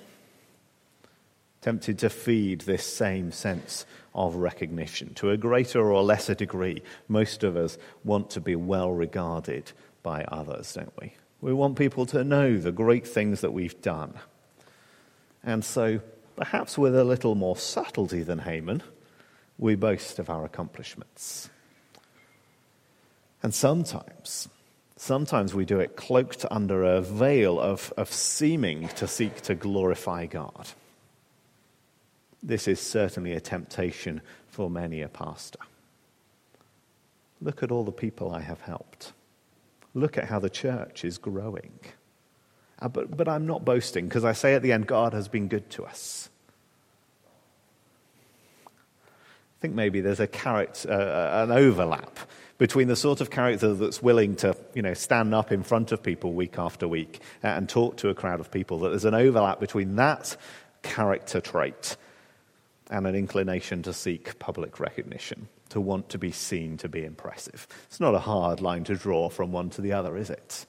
tempted 1.61 1.99
to 1.99 2.09
feed 2.09 2.61
this 2.61 2.85
same 2.85 3.31
sense 3.31 3.85
of 4.13 4.35
recognition. 4.35 5.13
To 5.15 5.31
a 5.31 5.37
greater 5.37 5.91
or 5.91 6.03
lesser 6.03 6.35
degree, 6.35 6.81
most 7.07 7.43
of 7.43 7.57
us 7.57 7.77
want 8.03 8.29
to 8.31 8.41
be 8.41 8.55
well 8.55 8.91
regarded 8.91 9.71
by 10.03 10.23
others, 10.25 10.73
don't 10.73 10.93
we? 11.01 11.13
We 11.41 11.53
want 11.53 11.77
people 11.77 12.05
to 12.07 12.23
know 12.23 12.57
the 12.57 12.71
great 12.71 13.07
things 13.07 13.41
that 13.41 13.53
we've 13.53 13.79
done. 13.81 14.13
And 15.43 15.63
so, 15.63 15.99
perhaps 16.35 16.77
with 16.77 16.95
a 16.95 17.03
little 17.03 17.35
more 17.35 17.57
subtlety 17.57 18.23
than 18.23 18.39
Haman, 18.39 18.81
we 19.57 19.75
boast 19.75 20.19
of 20.19 20.29
our 20.29 20.45
accomplishments. 20.45 21.49
And 23.43 23.53
sometimes, 23.53 24.49
sometimes 24.97 25.53
we 25.53 25.65
do 25.65 25.79
it 25.79 25.95
cloaked 25.95 26.45
under 26.49 26.83
a 26.83 27.01
veil 27.01 27.59
of, 27.59 27.93
of 27.97 28.11
seeming 28.11 28.87
to 28.89 29.07
seek 29.07 29.41
to 29.41 29.55
glorify 29.55 30.25
God. 30.25 30.69
This 32.41 32.67
is 32.67 32.79
certainly 32.79 33.33
a 33.33 33.39
temptation 33.39 34.21
for 34.47 34.69
many 34.69 35.01
a 35.01 35.09
pastor. 35.09 35.59
Look 37.41 37.63
at 37.63 37.71
all 37.71 37.83
the 37.83 37.91
people 37.91 38.31
I 38.31 38.41
have 38.41 38.61
helped. 38.61 39.13
Look 39.93 40.17
at 40.17 40.25
how 40.25 40.39
the 40.39 40.49
church 40.49 41.03
is 41.03 41.17
growing. 41.17 41.79
Uh, 42.79 42.87
but, 42.87 43.15
but 43.15 43.27
I'm 43.27 43.47
not 43.47 43.65
boasting 43.65 44.07
because 44.07 44.25
I 44.25 44.33
say 44.33 44.53
at 44.53 44.61
the 44.61 44.71
end, 44.71 44.87
God 44.87 45.13
has 45.13 45.27
been 45.27 45.47
good 45.47 45.69
to 45.71 45.85
us. 45.85 46.29
I 48.67 49.61
think 49.61 49.73
maybe 49.73 50.01
there's 50.01 50.19
a 50.19 50.29
uh, 50.45 50.91
uh, 50.91 51.45
an 51.47 51.51
overlap 51.51 52.19
between 52.57 52.87
the 52.87 52.95
sort 52.95 53.21
of 53.21 53.29
character 53.29 53.73
that's 53.73 54.01
willing 54.01 54.35
to 54.37 54.55
you 54.73 54.81
know, 54.81 54.93
stand 54.93 55.33
up 55.35 55.51
in 55.51 55.63
front 55.63 55.91
of 55.91 56.01
people 56.01 56.33
week 56.33 56.57
after 56.57 56.87
week 56.87 57.19
uh, 57.43 57.47
and 57.47 57.67
talk 57.67 57.97
to 57.97 58.09
a 58.09 58.15
crowd 58.15 58.39
of 58.39 58.51
people, 58.51 58.79
that 58.79 58.89
there's 58.89 59.05
an 59.05 59.13
overlap 59.13 59.59
between 59.59 59.95
that 59.95 60.37
character 60.81 61.41
trait 61.41 61.97
and 62.89 63.07
an 63.07 63.15
inclination 63.15 63.81
to 63.83 63.91
seek 63.91 64.37
public 64.39 64.79
recognition, 64.79 65.47
to 65.69 65.81
want 65.81 66.09
to 66.09 66.17
be 66.17 66.31
seen 66.31 66.77
to 66.77 66.87
be 66.87 67.03
impressive. 67.03 67.67
It's 67.87 67.99
not 67.99 68.15
a 68.15 68.19
hard 68.19 68.61
line 68.61 68.83
to 68.85 68.95
draw 68.95 69.29
from 69.29 69.51
one 69.51 69.69
to 69.71 69.81
the 69.81 69.93
other, 69.93 70.15
is 70.15 70.29
it? 70.29 70.65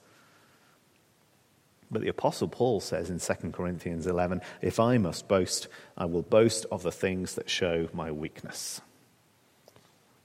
But 1.89 2.01
the 2.01 2.09
Apostle 2.09 2.49
Paul 2.49 2.81
says 2.81 3.09
in 3.09 3.19
2 3.19 3.51
Corinthians 3.51 4.07
11 4.07 4.41
if 4.61 4.79
I 4.79 4.97
must 4.97 5.27
boast, 5.27 5.67
I 5.97 6.05
will 6.05 6.21
boast 6.21 6.65
of 6.71 6.83
the 6.83 6.91
things 6.91 7.35
that 7.35 7.49
show 7.49 7.87
my 7.93 8.11
weakness. 8.11 8.81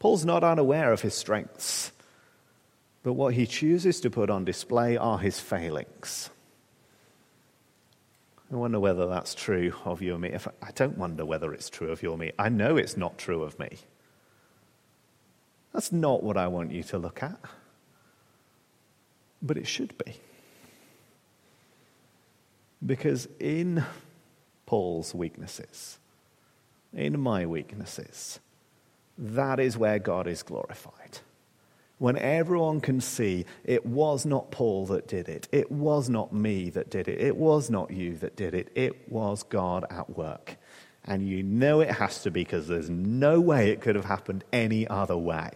Paul's 0.03 0.25
not 0.25 0.43
unaware 0.43 0.93
of 0.93 1.03
his 1.03 1.15
strengths, 1.15 1.93
but 3.05 3.13
what 3.13 3.35
he 3.35 3.47
chooses 3.47 4.01
to 4.01 4.11
put 4.11 4.31
on 4.31 4.45
display 4.45 4.97
are 4.97 5.17
his 5.17 5.39
failings. 5.39 6.29
I 8.53 8.57
wonder 8.57 8.81
whether 8.81 9.07
that's 9.07 9.33
true 9.33 9.73
of 9.85 10.03
you 10.03 10.15
and 10.15 10.23
me. 10.23 10.31
If 10.31 10.49
I 10.61 10.73
don't 10.73 10.99
wonder 10.99 11.25
whether 11.25 11.55
it's 11.55 11.71
true 11.71 11.93
of 11.93 12.03
you 12.03 12.11
or 12.11 12.19
me. 12.19 12.33
I 12.37 12.49
know 12.49 12.77
it's 12.77 12.97
not 12.97 13.17
true 13.17 13.45
of 13.45 13.57
me. 13.61 13.79
That's 15.73 15.93
not 15.93 16.25
what 16.25 16.37
I 16.37 16.49
want 16.49 16.73
you 16.73 16.83
to 16.83 16.99
look 16.99 17.23
at. 17.23 17.39
But 19.41 19.57
it 19.57 19.69
should 19.69 19.97
be. 20.05 20.17
Because 22.85 23.29
in 23.39 23.85
Paul's 24.67 25.15
weaknesses, 25.15 26.01
in 26.93 27.21
my 27.21 27.47
weaknesses, 27.47 28.41
that 29.19 29.61
is 29.61 29.77
where 29.77 29.99
God 29.99 30.27
is 30.27 30.43
glorified 30.43 31.19
when 32.03 32.19
everyone 32.19 32.81
can 32.81 33.01
see 33.01 33.47
it 33.63 33.87
was 33.87 34.27
not 34.27 34.51
Paul 34.51 34.87
that 34.87 35.07
did 35.07 35.29
it, 35.29 35.49
it 35.53 35.71
was 35.71 36.09
not 36.09 36.33
me 36.33 36.69
that 36.71 36.91
did 36.91 37.07
it, 37.07 37.21
it 37.21 37.37
was 37.37 37.71
not 37.71 37.93
you 37.93 38.17
that 38.17 38.35
did 38.35 38.55
it, 38.55 38.73
it 38.75 39.09
was 39.09 39.45
God 39.45 39.85
at 39.89 40.11
work. 40.11 40.57
And 41.05 41.29
you 41.29 41.45
know 41.45 41.79
it 41.79 41.93
has 41.93 42.25
to 42.25 42.33
be 42.33 42.43
because 42.43 42.67
there's 42.67 42.91
no 42.91 43.41
way 43.41 43.71
it 43.71 43.81
could 43.81 43.95
have 43.95 44.07
happened 44.07 44.43
any 44.53 44.85
other 44.89 45.17
way. 45.17 45.53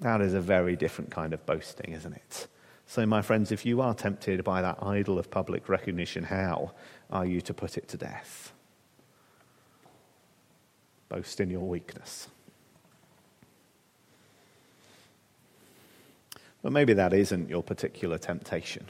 That 0.00 0.20
is 0.20 0.34
a 0.34 0.42
very 0.42 0.76
different 0.76 1.10
kind 1.10 1.32
of 1.32 1.46
boasting, 1.46 1.94
isn't 1.94 2.12
it? 2.12 2.46
So, 2.86 3.06
my 3.06 3.22
friends, 3.22 3.50
if 3.50 3.64
you 3.64 3.80
are 3.80 3.94
tempted 3.94 4.44
by 4.44 4.60
that 4.60 4.76
idol 4.82 5.18
of 5.18 5.30
public 5.30 5.70
recognition, 5.70 6.24
how 6.24 6.72
are 7.10 7.24
you 7.24 7.40
to 7.40 7.54
put 7.54 7.78
it 7.78 7.88
to 7.88 7.96
death? 7.96 8.52
Boast 11.08 11.40
in 11.40 11.50
your 11.50 11.60
weakness. 11.60 12.28
But 16.62 16.72
maybe 16.72 16.94
that 16.94 17.12
isn't 17.12 17.50
your 17.50 17.62
particular 17.62 18.16
temptation. 18.16 18.86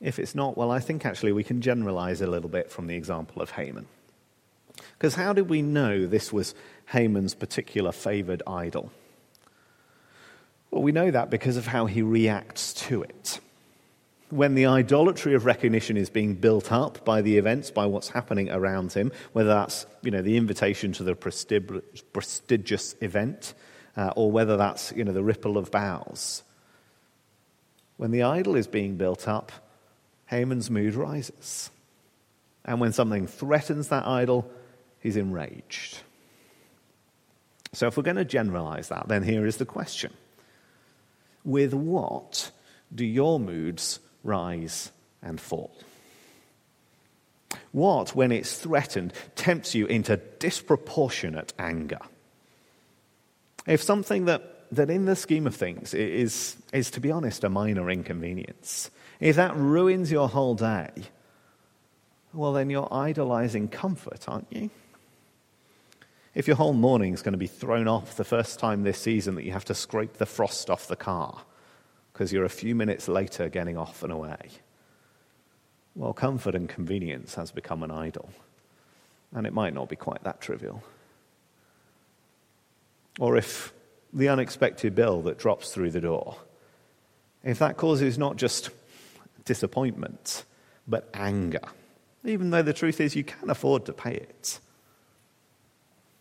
If 0.00 0.18
it's 0.18 0.34
not, 0.34 0.56
well, 0.56 0.70
I 0.70 0.80
think 0.80 1.04
actually 1.04 1.32
we 1.32 1.44
can 1.44 1.60
generalize 1.60 2.20
a 2.20 2.26
little 2.26 2.48
bit 2.48 2.70
from 2.70 2.86
the 2.86 2.96
example 2.96 3.42
of 3.42 3.50
Haman. 3.50 3.86
Because 4.96 5.14
how 5.14 5.32
did 5.32 5.48
we 5.48 5.60
know 5.60 6.06
this 6.06 6.32
was 6.32 6.54
Haman's 6.86 7.34
particular 7.34 7.92
favored 7.92 8.42
idol? 8.46 8.90
Well, 10.70 10.82
we 10.82 10.92
know 10.92 11.10
that 11.10 11.30
because 11.30 11.56
of 11.56 11.66
how 11.66 11.86
he 11.86 12.02
reacts 12.02 12.72
to 12.74 13.02
it. 13.02 13.40
When 14.30 14.54
the 14.54 14.66
idolatry 14.66 15.34
of 15.34 15.46
recognition 15.46 15.96
is 15.96 16.10
being 16.10 16.34
built 16.34 16.70
up 16.70 17.04
by 17.04 17.22
the 17.22 17.38
events, 17.38 17.70
by 17.70 17.86
what's 17.86 18.10
happening 18.10 18.50
around 18.50 18.92
him, 18.92 19.10
whether 19.32 19.48
that's 19.48 19.86
you 20.02 20.10
know, 20.10 20.20
the 20.20 20.36
invitation 20.36 20.92
to 20.94 21.02
the 21.02 21.14
prestigious 21.14 22.94
event, 23.00 23.54
uh, 23.96 24.12
or 24.16 24.30
whether 24.30 24.56
that's 24.58 24.92
you 24.94 25.04
know, 25.04 25.12
the 25.12 25.24
ripple 25.24 25.56
of 25.56 25.70
bows, 25.70 26.42
When 27.96 28.10
the 28.10 28.22
idol 28.22 28.54
is 28.54 28.66
being 28.66 28.96
built 28.96 29.26
up, 29.26 29.50
Haman's 30.26 30.70
mood 30.70 30.94
rises. 30.94 31.70
And 32.64 32.80
when 32.80 32.92
something 32.92 33.26
threatens 33.26 33.88
that 33.88 34.06
idol, 34.06 34.50
he's 35.00 35.16
enraged. 35.16 36.00
So, 37.72 37.86
if 37.86 37.96
we're 37.96 38.02
going 38.02 38.16
to 38.16 38.24
generalize 38.24 38.88
that, 38.88 39.08
then 39.08 39.22
here 39.22 39.46
is 39.46 39.56
the 39.56 39.64
question 39.64 40.12
With 41.44 41.72
what 41.72 42.50
do 42.94 43.04
your 43.04 43.40
moods 43.40 44.00
rise 44.22 44.90
and 45.22 45.40
fall? 45.40 45.76
What, 47.72 48.14
when 48.14 48.32
it's 48.32 48.58
threatened, 48.58 49.12
tempts 49.36 49.74
you 49.74 49.86
into 49.86 50.16
disproportionate 50.38 51.52
anger? 51.58 52.00
If 53.66 53.82
something 53.82 54.24
that, 54.24 54.66
that 54.72 54.90
in 54.90 55.04
the 55.04 55.16
scheme 55.16 55.46
of 55.46 55.54
things 55.54 55.92
is, 55.94 56.56
is, 56.72 56.90
to 56.92 57.00
be 57.00 57.10
honest, 57.10 57.44
a 57.44 57.48
minor 57.48 57.90
inconvenience, 57.90 58.90
if 59.20 59.36
that 59.36 59.54
ruins 59.56 60.10
your 60.10 60.28
whole 60.28 60.54
day, 60.54 60.90
well, 62.32 62.52
then 62.52 62.70
you're 62.70 62.92
idolizing 62.92 63.68
comfort, 63.68 64.28
aren't 64.28 64.46
you? 64.50 64.70
If 66.34 66.46
your 66.46 66.56
whole 66.56 66.74
morning 66.74 67.14
is 67.14 67.22
going 67.22 67.32
to 67.32 67.38
be 67.38 67.46
thrown 67.46 67.88
off 67.88 68.16
the 68.16 68.24
first 68.24 68.58
time 68.58 68.82
this 68.82 68.98
season 68.98 69.34
that 69.34 69.44
you 69.44 69.52
have 69.52 69.64
to 69.66 69.74
scrape 69.74 70.14
the 70.14 70.26
frost 70.26 70.70
off 70.70 70.86
the 70.86 70.96
car 70.96 71.42
because 72.18 72.32
you're 72.32 72.44
a 72.44 72.48
few 72.48 72.74
minutes 72.74 73.06
later 73.06 73.48
getting 73.48 73.76
off 73.76 74.02
and 74.02 74.12
away, 74.12 74.48
well, 75.94 76.12
comfort 76.12 76.56
and 76.56 76.68
convenience 76.68 77.36
has 77.36 77.52
become 77.52 77.84
an 77.84 77.92
idol. 77.92 78.28
And 79.32 79.46
it 79.46 79.52
might 79.52 79.72
not 79.72 79.88
be 79.88 79.94
quite 79.94 80.24
that 80.24 80.40
trivial. 80.40 80.82
Or 83.20 83.36
if 83.36 83.72
the 84.12 84.30
unexpected 84.30 84.96
bill 84.96 85.22
that 85.22 85.38
drops 85.38 85.72
through 85.72 85.92
the 85.92 86.00
door, 86.00 86.34
if 87.44 87.60
that 87.60 87.76
causes 87.76 88.18
not 88.18 88.34
just 88.34 88.70
disappointment, 89.44 90.44
but 90.88 91.08
anger, 91.14 91.68
even 92.24 92.50
though 92.50 92.62
the 92.62 92.72
truth 92.72 93.00
is 93.00 93.14
you 93.14 93.22
can 93.22 93.48
afford 93.48 93.86
to 93.86 93.92
pay 93.92 94.14
it. 94.14 94.58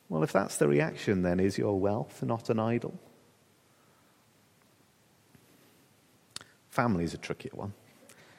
Well, 0.10 0.22
if 0.22 0.32
that's 0.32 0.58
the 0.58 0.68
reaction, 0.68 1.24
then 1.24 1.40
is 1.40 1.58
your 1.58 1.80
wealth 1.80 2.22
not 2.22 2.52
an 2.52 2.60
idol? 2.60 3.00
Family's 6.78 7.16
a 7.16 7.18
trickier 7.18 7.56
one. 7.56 7.74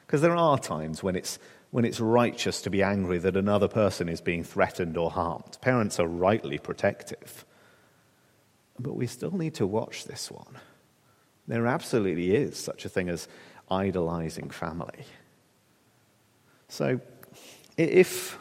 Because 0.05 0.21
there 0.21 0.35
are 0.35 0.57
times 0.57 1.03
when 1.03 1.15
it's, 1.15 1.39
when 1.71 1.85
it's 1.85 1.99
righteous 1.99 2.61
to 2.61 2.69
be 2.69 2.81
angry 2.81 3.17
that 3.19 3.35
another 3.35 3.67
person 3.67 4.07
is 4.07 4.21
being 4.21 4.45
threatened 4.45 4.95
or 4.97 5.11
harmed. 5.11 5.57
Parents 5.61 5.99
are 5.99 6.07
rightly 6.07 6.57
protective. 6.57 7.45
But 8.79 8.95
we 8.95 9.07
still 9.07 9.35
need 9.37 9.55
to 9.55 9.67
watch 9.67 10.05
this 10.05 10.31
one. 10.31 10.55
There 11.47 11.67
absolutely 11.67 12.33
is 12.33 12.57
such 12.57 12.85
a 12.85 12.89
thing 12.89 13.09
as 13.09 13.27
idolizing 13.69 14.51
family. 14.51 15.03
So, 16.69 17.01
If, 17.77 18.37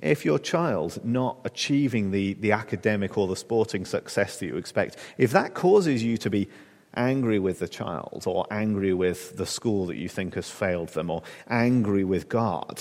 if 0.00 0.24
your 0.24 0.38
child's 0.38 0.98
not 1.04 1.36
achieving 1.44 2.10
the, 2.10 2.34
the 2.34 2.52
academic 2.52 3.18
or 3.18 3.26
the 3.28 3.36
sporting 3.36 3.84
success 3.86 4.38
that 4.38 4.46
you 4.46 4.56
expect, 4.56 4.96
if 5.18 5.30
that 5.32 5.54
causes 5.54 6.02
you 6.02 6.16
to 6.18 6.30
be 6.30 6.48
angry 6.94 7.38
with 7.38 7.58
the 7.58 7.68
child 7.68 8.24
or 8.26 8.46
angry 8.50 8.92
with 8.92 9.36
the 9.36 9.46
school 9.46 9.86
that 9.86 9.96
you 9.96 10.08
think 10.08 10.34
has 10.34 10.50
failed 10.50 10.88
them 10.90 11.10
or 11.10 11.22
angry 11.48 12.04
with 12.04 12.28
God, 12.28 12.80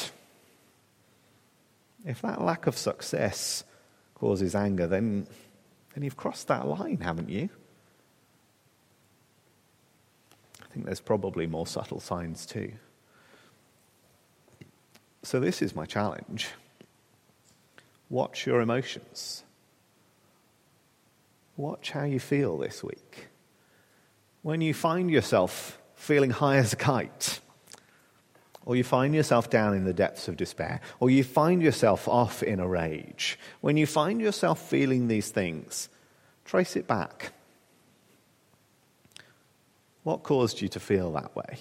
if 2.06 2.22
that 2.22 2.42
lack 2.42 2.68
of 2.68 2.78
success 2.78 3.64
causes 4.16 4.56
anger, 4.56 4.88
then, 4.88 5.28
then 5.94 6.04
you've 6.04 6.18
crossed 6.18 6.48
that 6.48 6.68
line, 6.68 7.00
haven't 7.02 7.30
you? 7.30 7.50
I 10.62 10.74
think 10.74 10.86
there's 10.86 11.00
probably 11.00 11.48
more 11.48 11.68
subtle 11.68 12.00
signs 12.00 12.46
too. 12.46 12.74
So, 15.24 15.40
this 15.40 15.62
is 15.62 15.76
my 15.76 15.86
challenge. 15.86 16.50
Watch 18.10 18.46
your 18.48 18.62
emotions. 18.62 19.44
Watch 21.58 21.92
how 21.92 22.04
you 22.04 22.20
feel 22.20 22.58
this 22.58 22.84
week. 22.84 23.29
When 24.42 24.62
you 24.62 24.74
find 24.74 25.12
yourself 25.12 25.80
feeling 25.96 26.30
high 26.30 26.58
as 26.58 26.74
a 26.74 26.78
kite, 26.78 27.40
or 28.66 28.76
you 28.76 28.84
find 28.84 29.14
yourself 29.14 29.50
down 29.50 29.76
in 29.76 29.84
the 29.84 29.94
depths 29.94 30.28
of 30.28 30.38
despair, 30.38 30.80
or 31.00 31.10
you 31.10 31.24
find 31.24 31.62
yourself 31.62 32.08
off 32.08 32.42
in 32.44 32.60
a 32.60 32.68
rage, 32.68 33.38
when 33.62 33.78
you 33.78 33.86
find 33.86 34.22
yourself 34.22 34.60
feeling 34.70 35.08
these 35.08 35.30
things, 35.30 35.90
trace 36.46 36.76
it 36.76 36.88
back. 36.88 37.34
What 40.04 40.24
caused 40.24 40.62
you 40.62 40.70
to 40.70 40.80
feel 40.80 41.12
that 41.14 41.36
way? 41.36 41.58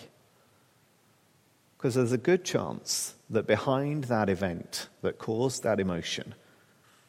Because 1.76 1.94
there's 1.94 2.12
a 2.12 2.18
good 2.18 2.44
chance 2.44 3.14
that 3.30 3.46
behind 3.46 4.04
that 4.04 4.28
event 4.28 4.88
that 5.02 5.18
caused 5.18 5.62
that 5.64 5.80
emotion, 5.80 6.34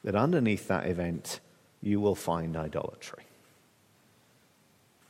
that 0.03 0.15
underneath 0.15 0.67
that 0.67 0.87
event, 0.87 1.39
you 1.81 1.99
will 1.99 2.15
find 2.15 2.57
idolatry. 2.57 3.23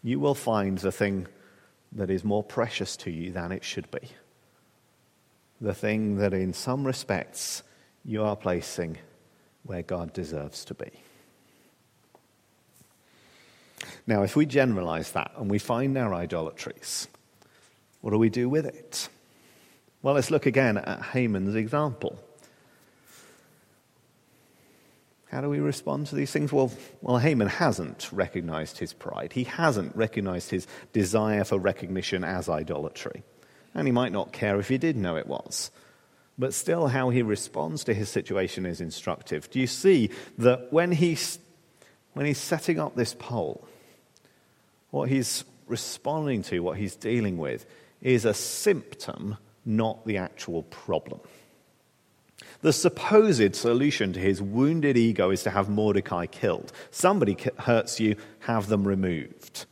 You 0.03 0.19
will 0.19 0.35
find 0.35 0.77
the 0.77 0.91
thing 0.91 1.27
that 1.91 2.09
is 2.09 2.23
more 2.23 2.43
precious 2.43 2.95
to 2.97 3.11
you 3.11 3.31
than 3.31 3.51
it 3.51 3.63
should 3.63 3.89
be. 3.91 4.09
The 5.59 5.73
thing 5.73 6.17
that, 6.17 6.33
in 6.33 6.53
some 6.53 6.85
respects, 6.85 7.63
you 8.05 8.23
are 8.23 8.35
placing 8.35 8.97
where 9.63 9.81
God 9.81 10.13
deserves 10.13 10.63
to 10.65 10.73
be. 10.73 10.91
Now, 14.07 14.23
if 14.23 14.35
we 14.35 14.45
generalize 14.45 15.11
that 15.11 15.31
and 15.37 15.49
we 15.49 15.59
find 15.59 15.97
our 15.97 16.13
idolatries, 16.13 17.07
what 18.01 18.11
do 18.11 18.17
we 18.17 18.29
do 18.29 18.47
with 18.47 18.65
it? 18.65 19.09
Well, 20.01 20.15
let's 20.15 20.31
look 20.31 20.45
again 20.45 20.77
at 20.77 21.01
Haman's 21.01 21.55
example. 21.55 22.17
How 25.29 25.41
do 25.41 25.49
we 25.49 25.59
respond 25.59 26.07
to 26.07 26.15
these 26.15 26.31
things? 26.31 26.51
Well, 26.51 26.71
well, 27.01 27.19
Haman 27.19 27.47
hasn't 27.47 28.09
recognized 28.11 28.79
his 28.79 28.93
pride. 28.93 29.33
He 29.33 29.43
hasn't 29.43 29.95
recognized 29.95 30.49
his 30.49 30.65
desire 30.91 31.43
for 31.43 31.59
recognition 31.59 32.23
as 32.23 32.49
idolatry. 32.49 33.23
And 33.75 33.87
he 33.87 33.91
might 33.91 34.11
not 34.11 34.33
care 34.33 34.59
if 34.59 34.69
he 34.69 34.79
did 34.79 34.97
know 34.97 35.17
it 35.17 35.27
was. 35.27 35.69
But 36.39 36.55
still, 36.55 36.87
how 36.87 37.09
he 37.09 37.21
responds 37.21 37.83
to 37.83 37.93
his 37.93 38.09
situation 38.09 38.65
is 38.65 38.81
instructive. 38.81 39.51
Do 39.51 39.59
you 39.59 39.67
see 39.67 40.09
that 40.39 40.73
when 40.73 40.91
he's, 40.91 41.37
when 42.13 42.25
he's 42.25 42.39
setting 42.39 42.79
up 42.79 42.95
this 42.95 43.13
pole, 43.13 43.67
what 44.89 45.09
he's 45.09 45.43
responding 45.67 46.41
to, 46.43 46.61
what 46.61 46.77
he's 46.77 46.95
dealing 46.95 47.37
with, 47.37 47.67
is 48.01 48.25
a 48.25 48.33
symptom 48.33 49.37
not 49.65 50.05
the 50.05 50.17
actual 50.17 50.63
problem. 50.63 51.19
The 52.61 52.73
supposed 52.73 53.55
solution 53.55 54.11
to 54.13 54.19
his 54.19 54.41
wounded 54.41 54.97
ego 54.97 55.29
is 55.29 55.43
to 55.43 55.49
have 55.49 55.69
Mordecai 55.69 56.25
killed. 56.25 56.73
Somebody 56.91 57.37
hurts 57.59 57.99
you, 57.99 58.17
have 58.39 58.67
them 58.67 58.85
removed. 58.85 59.65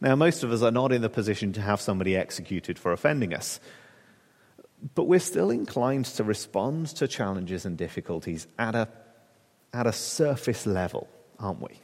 Now, 0.00 0.16
most 0.16 0.42
of 0.42 0.50
us 0.50 0.62
are 0.62 0.72
not 0.72 0.90
in 0.90 1.02
the 1.02 1.08
position 1.08 1.52
to 1.52 1.60
have 1.60 1.80
somebody 1.80 2.16
executed 2.16 2.78
for 2.78 2.92
offending 2.92 3.32
us, 3.32 3.60
but 4.96 5.04
we're 5.04 5.20
still 5.20 5.50
inclined 5.50 6.06
to 6.06 6.24
respond 6.24 6.88
to 6.88 7.06
challenges 7.06 7.64
and 7.64 7.78
difficulties 7.78 8.48
at 8.58 8.74
a, 8.74 8.88
at 9.72 9.86
a 9.86 9.92
surface 9.92 10.66
level, 10.66 11.08
aren't 11.38 11.60
we? 11.60 11.78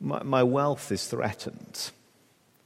My, 0.00 0.22
my 0.22 0.42
wealth 0.42 0.90
is 0.90 1.06
threatened. 1.06 1.90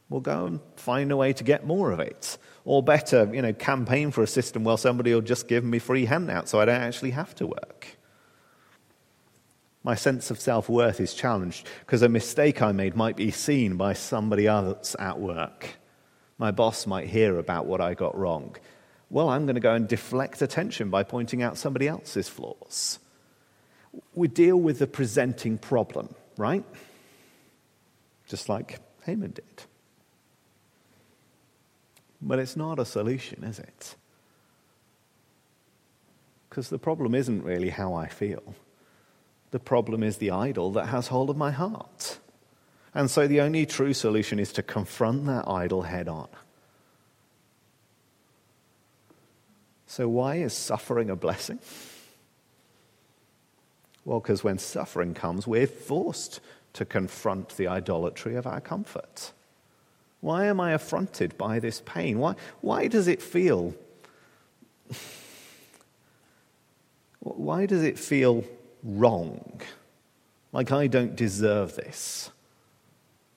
We'll 0.09 0.21
go 0.21 0.47
and 0.47 0.61
find 0.77 1.11
a 1.11 1.17
way 1.17 1.33
to 1.33 1.45
get 1.45 1.67
more 1.67 1.91
of 1.91 2.01
it. 2.01 2.39
Or 2.65 2.83
better, 2.83 3.29
you 3.33 3.43
know, 3.43 3.53
campaign 3.53 4.11
for 4.11 4.23
a 4.23 4.27
system 4.27 4.65
where 4.65 4.79
somebody 4.79 5.13
will 5.13 5.21
just 5.21 5.49
give 5.49 5.65
me 5.65 5.79
free 5.79 6.05
handouts 6.05 6.51
so 6.51 6.61
I 6.61 6.65
don't 6.65 6.81
actually 6.81 7.13
have 7.13 7.35
to 7.37 7.47
work. 7.47 7.97
My 9.83 9.95
sense 9.95 10.33
of 10.33 10.41
self 10.41 10.69
worth 10.69 11.01
is 11.01 11.15
challenged 11.15 11.67
because 11.81 12.03
a 12.03 12.09
mistake 12.09 12.61
I 12.61 12.73
made 12.73 12.97
might 12.97 13.17
be 13.17 13.31
seen 13.31 13.77
by 13.77 13.93
somebody 13.93 14.47
else 14.47 14.97
at 14.99 15.21
work. 15.21 15.77
My 16.39 16.51
boss 16.51 16.87
might 16.87 17.09
hear 17.09 17.39
about 17.39 17.67
what 17.67 17.81
I 17.81 17.95
got 17.95 18.17
wrong. 18.19 18.57
Well, 19.11 19.29
I'm 19.29 19.47
going 19.47 19.55
to 19.55 19.61
go 19.61 19.75
and 19.75 19.87
deflect 19.87 20.43
attention 20.43 20.91
by 20.91 21.05
pointing 21.05 21.43
out 21.43 21.57
somebody 21.57 21.87
else's 21.87 22.29
flaws. 22.29 22.99
We 24.15 24.27
deal 24.29 24.57
with 24.57 24.81
the 24.81 24.89
presenting 24.89 25.57
problem, 25.57 26.15
right? 26.37 26.65
Just 28.27 28.49
like 28.49 28.81
Haman 29.05 29.31
did. 29.31 29.63
But 32.21 32.39
it's 32.39 32.57
not 32.57 32.79
a 32.79 32.85
solution, 32.85 33.45
is 33.45 33.59
it? 33.59 33.97
Because 36.49 36.69
the 36.71 36.79
problem 36.79 37.15
isn't 37.15 37.43
really 37.43 37.71
how 37.71 37.95
I 37.95 38.09
feel. 38.09 38.55
The 39.51 39.59
problem 39.59 40.03
is 40.03 40.17
the 40.17 40.31
idol 40.31 40.73
that 40.73 40.87
has 40.87 41.09
hold 41.09 41.31
of 41.31 41.37
my 41.37 41.51
heart. 41.51 42.19
And 42.95 43.11
so 43.11 43.27
the 43.27 43.43
only 43.43 43.67
true 43.67 43.93
solution 43.93 44.39
is 44.39 44.53
to 44.55 44.63
confront 44.63 45.27
that 45.27 45.47
idol 45.47 45.83
head 45.83 46.09
on. 46.09 46.29
So, 49.87 50.09
why 50.09 50.37
is 50.37 50.53
suffering 50.53 51.11
a 51.11 51.17
blessing? 51.17 51.59
Well, 54.05 54.21
because 54.21 54.43
when 54.43 54.59
suffering 54.59 55.15
comes, 55.15 55.47
we're 55.47 55.67
forced 55.67 56.41
to 56.73 56.85
confront 56.85 57.57
the 57.57 57.69
idolatry 57.69 58.35
of 58.35 58.47
our 58.47 58.61
comfort. 58.61 59.33
Why 60.27 60.47
am 60.47 60.61
I 60.61 60.73
affronted 60.73 61.39
by 61.39 61.61
this 61.61 61.81
pain? 61.87 62.19
Why, 62.19 62.35
why 62.61 62.89
does 62.89 63.07
it 63.07 63.23
feel? 63.23 63.77
Why 67.21 67.65
does 67.65 67.85
it 67.85 67.97
feel 67.97 68.45
wrong? 68.83 69.61
Like 70.53 70.73
I 70.73 70.89
don't 70.89 71.15
deserve 71.15 71.77
this? 71.77 72.33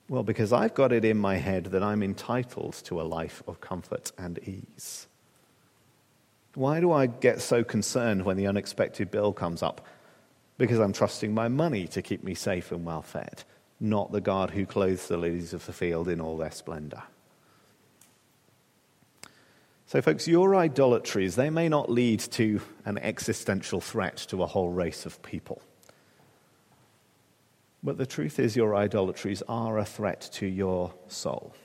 Well, 0.07 0.23
because 0.23 0.51
I've 0.51 0.73
got 0.73 0.91
it 0.91 1.05
in 1.05 1.19
my 1.19 1.35
head 1.35 1.65
that 1.65 1.83
I'm 1.83 2.01
entitled 2.01 2.73
to 2.85 2.99
a 2.99 3.03
life 3.03 3.43
of 3.45 3.61
comfort 3.61 4.11
and 4.17 4.39
ease. 4.39 5.05
Why 6.55 6.79
do 6.79 6.91
I 6.91 7.05
get 7.05 7.39
so 7.39 7.63
concerned 7.63 8.25
when 8.25 8.35
the 8.35 8.47
unexpected 8.47 9.11
bill 9.11 9.31
comes 9.31 9.61
up? 9.61 9.85
Because 10.57 10.79
I'm 10.79 10.93
trusting 10.93 11.35
my 11.35 11.49
money 11.49 11.85
to 11.89 12.01
keep 12.01 12.23
me 12.23 12.33
safe 12.33 12.71
and 12.71 12.83
well 12.83 13.03
fed 13.03 13.43
not 13.79 14.11
the 14.11 14.21
God 14.21 14.51
who 14.51 14.65
clothes 14.65 15.07
the 15.07 15.17
lilies 15.17 15.53
of 15.53 15.65
the 15.65 15.73
field 15.73 16.07
in 16.07 16.19
all 16.19 16.37
their 16.37 16.51
splendor. 16.51 17.03
So, 19.89 20.01
folks, 20.01 20.27
your 20.27 20.55
idolatries, 20.55 21.35
they 21.35 21.49
may 21.49 21.67
not 21.67 21.89
lead 21.89 22.19
to 22.19 22.61
an 22.85 22.99
existential 22.99 23.81
threat 23.81 24.17
to 24.29 24.43
a 24.43 24.45
whole 24.45 24.69
race 24.69 25.07
of 25.07 25.21
people. 25.23 25.63
But 27.81 27.97
the 27.97 28.05
truth 28.05 28.39
is, 28.39 28.55
your 28.55 28.75
idolatries 28.75 29.41
are 29.47 29.79
a 29.79 29.85
threat 29.85 30.29
to 30.33 30.45
your 30.45 30.93
soul. 31.07 31.55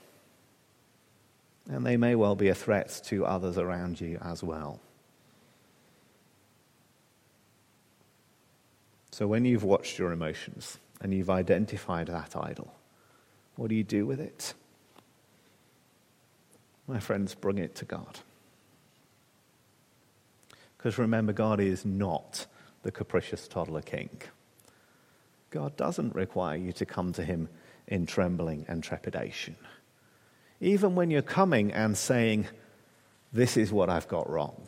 And 1.69 1.85
they 1.85 1.97
may 1.97 2.15
well 2.15 2.35
be 2.35 2.47
a 2.47 2.55
threat 2.55 2.99
to 3.05 3.25
others 3.25 3.59
around 3.59 4.01
you 4.01 4.17
as 4.23 4.41
well. 4.41 4.79
So, 9.11 9.27
when 9.27 9.45
you've 9.45 9.63
watched 9.63 9.99
your 9.99 10.11
emotions, 10.11 10.79
and 11.01 11.13
you've 11.13 11.29
identified 11.29 12.07
that 12.07 12.35
idol. 12.35 12.73
What 13.55 13.69
do 13.69 13.75
you 13.75 13.83
do 13.83 14.05
with 14.05 14.19
it? 14.19 14.53
My 16.87 16.99
friends, 16.99 17.33
bring 17.33 17.57
it 17.57 17.75
to 17.75 17.85
God. 17.85 18.19
Because 20.77 20.97
remember, 20.97 21.33
God 21.33 21.59
is 21.59 21.83
not 21.83 22.45
the 22.83 22.91
capricious 22.91 23.47
toddler 23.47 23.81
king. 23.81 24.09
God 25.49 25.75
doesn't 25.77 26.13
require 26.13 26.57
you 26.57 26.71
to 26.73 26.85
come 26.85 27.13
to 27.13 27.23
him 27.23 27.49
in 27.87 28.05
trembling 28.05 28.65
and 28.67 28.83
trepidation. 28.83 29.55
Even 30.59 30.95
when 30.95 31.09
you're 31.09 31.21
coming 31.21 31.71
and 31.71 31.97
saying, 31.97 32.47
This 33.33 33.57
is 33.57 33.71
what 33.71 33.89
I've 33.89 34.07
got 34.07 34.29
wrong, 34.29 34.67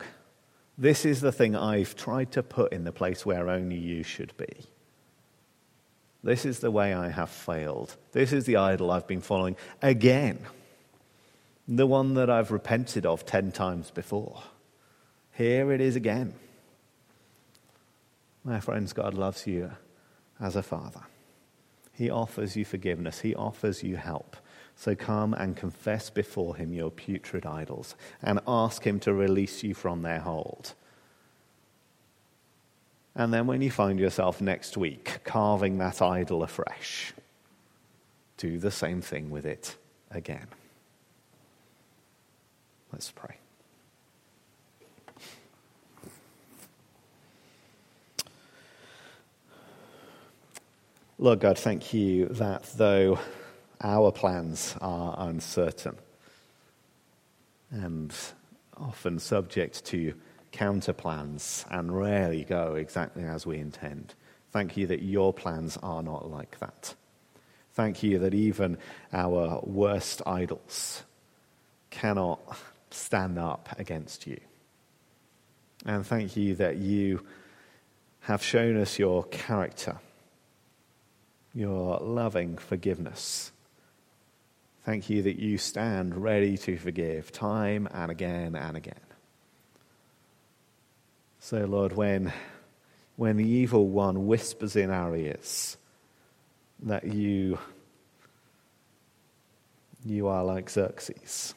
this 0.76 1.04
is 1.04 1.20
the 1.20 1.32
thing 1.32 1.54
I've 1.54 1.94
tried 1.94 2.32
to 2.32 2.42
put 2.42 2.72
in 2.72 2.84
the 2.84 2.92
place 2.92 3.24
where 3.24 3.48
only 3.48 3.76
you 3.76 4.02
should 4.02 4.36
be. 4.36 4.66
This 6.22 6.44
is 6.44 6.60
the 6.60 6.70
way 6.70 6.92
I 6.92 7.10
have 7.10 7.30
failed. 7.30 7.96
This 8.12 8.32
is 8.32 8.44
the 8.44 8.56
idol 8.56 8.90
I've 8.90 9.06
been 9.06 9.20
following 9.20 9.56
again. 9.80 10.40
The 11.66 11.86
one 11.86 12.14
that 12.14 12.30
I've 12.30 12.50
repented 12.50 13.06
of 13.06 13.24
ten 13.24 13.52
times 13.52 13.90
before. 13.90 14.42
here 15.32 15.70
it 15.72 15.80
is 15.80 15.96
again. 15.96 16.34
My 18.42 18.60
friends, 18.60 18.92
God 18.92 19.14
loves 19.14 19.46
you 19.46 19.70
as 20.40 20.56
a 20.56 20.62
father. 20.62 21.02
He 21.92 22.10
offers 22.10 22.56
you 22.56 22.64
forgiveness, 22.64 23.20
He 23.20 23.34
offers 23.34 23.82
you 23.82 23.96
help. 23.96 24.36
So 24.74 24.94
come 24.94 25.34
and 25.34 25.56
confess 25.56 26.08
before 26.08 26.56
Him 26.56 26.72
your 26.72 26.90
putrid 26.90 27.44
idols 27.44 27.96
and 28.22 28.40
ask 28.46 28.86
Him 28.86 29.00
to 29.00 29.12
release 29.12 29.62
you 29.62 29.74
from 29.74 30.02
their 30.02 30.20
hold. 30.20 30.74
And 33.18 33.34
then 33.34 33.48
when 33.48 33.60
you 33.62 33.70
find 33.72 33.98
yourself 33.98 34.40
next 34.40 34.76
week 34.76 35.18
carving 35.24 35.78
that 35.78 36.00
idol 36.00 36.44
afresh, 36.44 37.12
do 38.36 38.58
the 38.58 38.70
same 38.70 39.02
thing 39.02 39.28
with 39.28 39.44
it 39.44 39.74
again. 40.12 40.46
Let's 42.92 43.10
pray. 43.10 43.34
Lord 51.18 51.40
God, 51.40 51.58
thank 51.58 51.92
you 51.92 52.26
that 52.26 52.72
though 52.76 53.18
our 53.80 54.12
plans 54.12 54.76
are 54.80 55.16
uncertain 55.18 55.96
and 57.72 58.14
often 58.76 59.18
subject 59.18 59.84
to 59.86 60.14
counter 60.52 60.92
plans 60.92 61.64
and 61.70 61.96
rarely 61.96 62.44
go 62.44 62.74
exactly 62.74 63.24
as 63.24 63.46
we 63.46 63.58
intend, 63.58 64.14
thank 64.50 64.76
you 64.76 64.86
that 64.86 65.02
your 65.02 65.32
plans 65.32 65.76
are 65.82 66.02
not 66.02 66.30
like 66.30 66.58
that. 66.60 66.94
Thank 67.74 68.02
you 68.02 68.18
that 68.20 68.34
even 68.34 68.78
our 69.12 69.60
worst 69.62 70.22
idols 70.26 71.04
cannot 71.90 72.40
stand 72.90 73.38
up 73.38 73.68
against 73.78 74.26
you. 74.26 74.40
And 75.86 76.04
thank 76.04 76.36
you 76.36 76.56
that 76.56 76.76
you 76.76 77.24
have 78.20 78.42
shown 78.42 78.76
us 78.76 78.98
your 78.98 79.24
character 79.24 79.98
your 81.58 81.98
loving 81.98 82.56
forgiveness. 82.56 83.50
Thank 84.84 85.10
you 85.10 85.22
that 85.22 85.40
you 85.40 85.58
stand 85.58 86.16
ready 86.16 86.56
to 86.58 86.78
forgive 86.78 87.32
time 87.32 87.88
and 87.92 88.10
again 88.10 88.54
and 88.54 88.76
again. 88.76 89.07
So, 91.40 91.64
Lord, 91.64 91.92
when, 91.92 92.32
when 93.16 93.36
the 93.36 93.48
evil 93.48 93.88
one 93.88 94.26
whispers 94.26 94.76
in 94.76 94.90
our 94.90 95.16
ears 95.16 95.76
that 96.80 97.04
you, 97.04 97.58
you 100.04 100.26
are 100.26 100.44
like 100.44 100.68
Xerxes, 100.68 101.54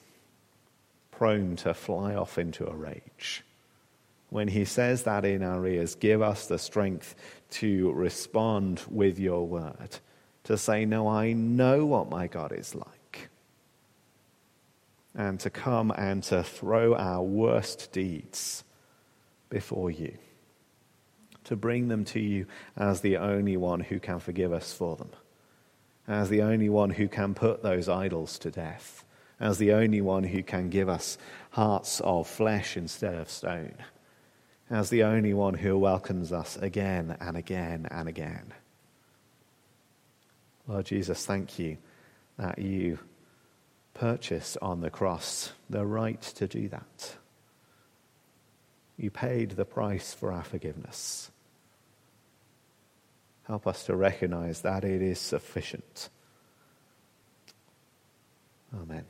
prone 1.10 1.56
to 1.58 1.74
fly 1.74 2.16
off 2.16 2.38
into 2.38 2.68
a 2.68 2.76
rage, 2.76 3.44
when 4.30 4.48
he 4.48 4.66
says 4.66 5.04
that 5.04 5.26
in 5.26 5.44
our 5.44 5.66
ears, 5.68 5.96
give 5.96 6.22
us 6.22 6.48
the 6.48 6.60
strength 6.60 7.16
to 7.50 7.92
respond 7.92 8.82
with 8.90 9.20
your 9.20 9.46
word, 9.46 9.98
to 10.44 10.58
say, 10.58 10.86
No, 10.86 11.08
I 11.08 11.34
know 11.34 11.86
what 11.86 12.10
my 12.10 12.28
God 12.28 12.54
is 12.54 12.76
like, 12.76 13.30
and 15.16 15.40
to 15.42 15.50
come 15.50 15.92
and 15.92 16.24
to 16.24 16.44
throw 16.44 16.96
our 16.96 17.22
worst 17.22 17.92
deeds 17.92 18.64
before 19.52 19.92
you, 19.92 20.18
to 21.44 21.56
bring 21.56 21.88
them 21.88 22.04
to 22.06 22.20
you 22.20 22.48
as 22.76 23.02
the 23.02 23.18
only 23.18 23.56
one 23.58 23.82
who 23.82 24.00
can 24.00 24.20
forgive 24.20 24.52
us 24.52 24.74
for 24.74 24.96
them, 24.96 25.12
as 26.08 26.30
the 26.30 26.42
only 26.42 26.70
one 26.70 26.90
who 26.90 27.08
can 27.08 27.36
put 27.36 27.62
those 27.62 27.88
idols 27.88 28.40
to 28.40 28.50
death, 28.50 29.06
as 29.40 29.60
the 29.60 29.74
only 29.74 30.02
one 30.02 30.24
who 30.24 30.42
can 30.42 30.70
give 30.72 30.90
us 30.90 31.20
hearts 31.52 32.00
of 32.00 32.28
flesh 32.28 32.76
instead 32.76 33.14
of 33.14 33.30
stone 33.30 33.76
as 34.72 34.90
the 34.90 35.04
only 35.04 35.34
one 35.34 35.54
who 35.54 35.78
welcomes 35.78 36.32
us 36.32 36.56
again 36.58 37.18
and 37.20 37.36
again 37.36 37.86
and 37.92 38.08
again. 38.08 38.54
Lord 40.66 40.86
Jesus, 40.86 41.26
thank 41.26 41.60
you 41.60 41.78
that 42.38 42.58
you 42.58 42.98
purchased 43.94 44.58
on 44.62 44.80
the 44.80 44.90
cross 44.90 45.52
the 45.70 45.86
right 45.86 46.22
to 46.22 46.48
do 46.48 46.70
that. 46.70 47.16
You 49.02 49.10
paid 49.10 49.52
the 49.52 49.66
price 49.66 50.14
for 50.14 50.32
our 50.32 50.44
forgiveness. 50.44 51.32
Help 53.46 53.66
us 53.66 53.84
to 53.86 53.96
recognize 53.96 54.62
that 54.62 54.84
it 54.84 55.02
is 55.02 55.18
sufficient. 55.18 56.10
Amen. 58.80 59.06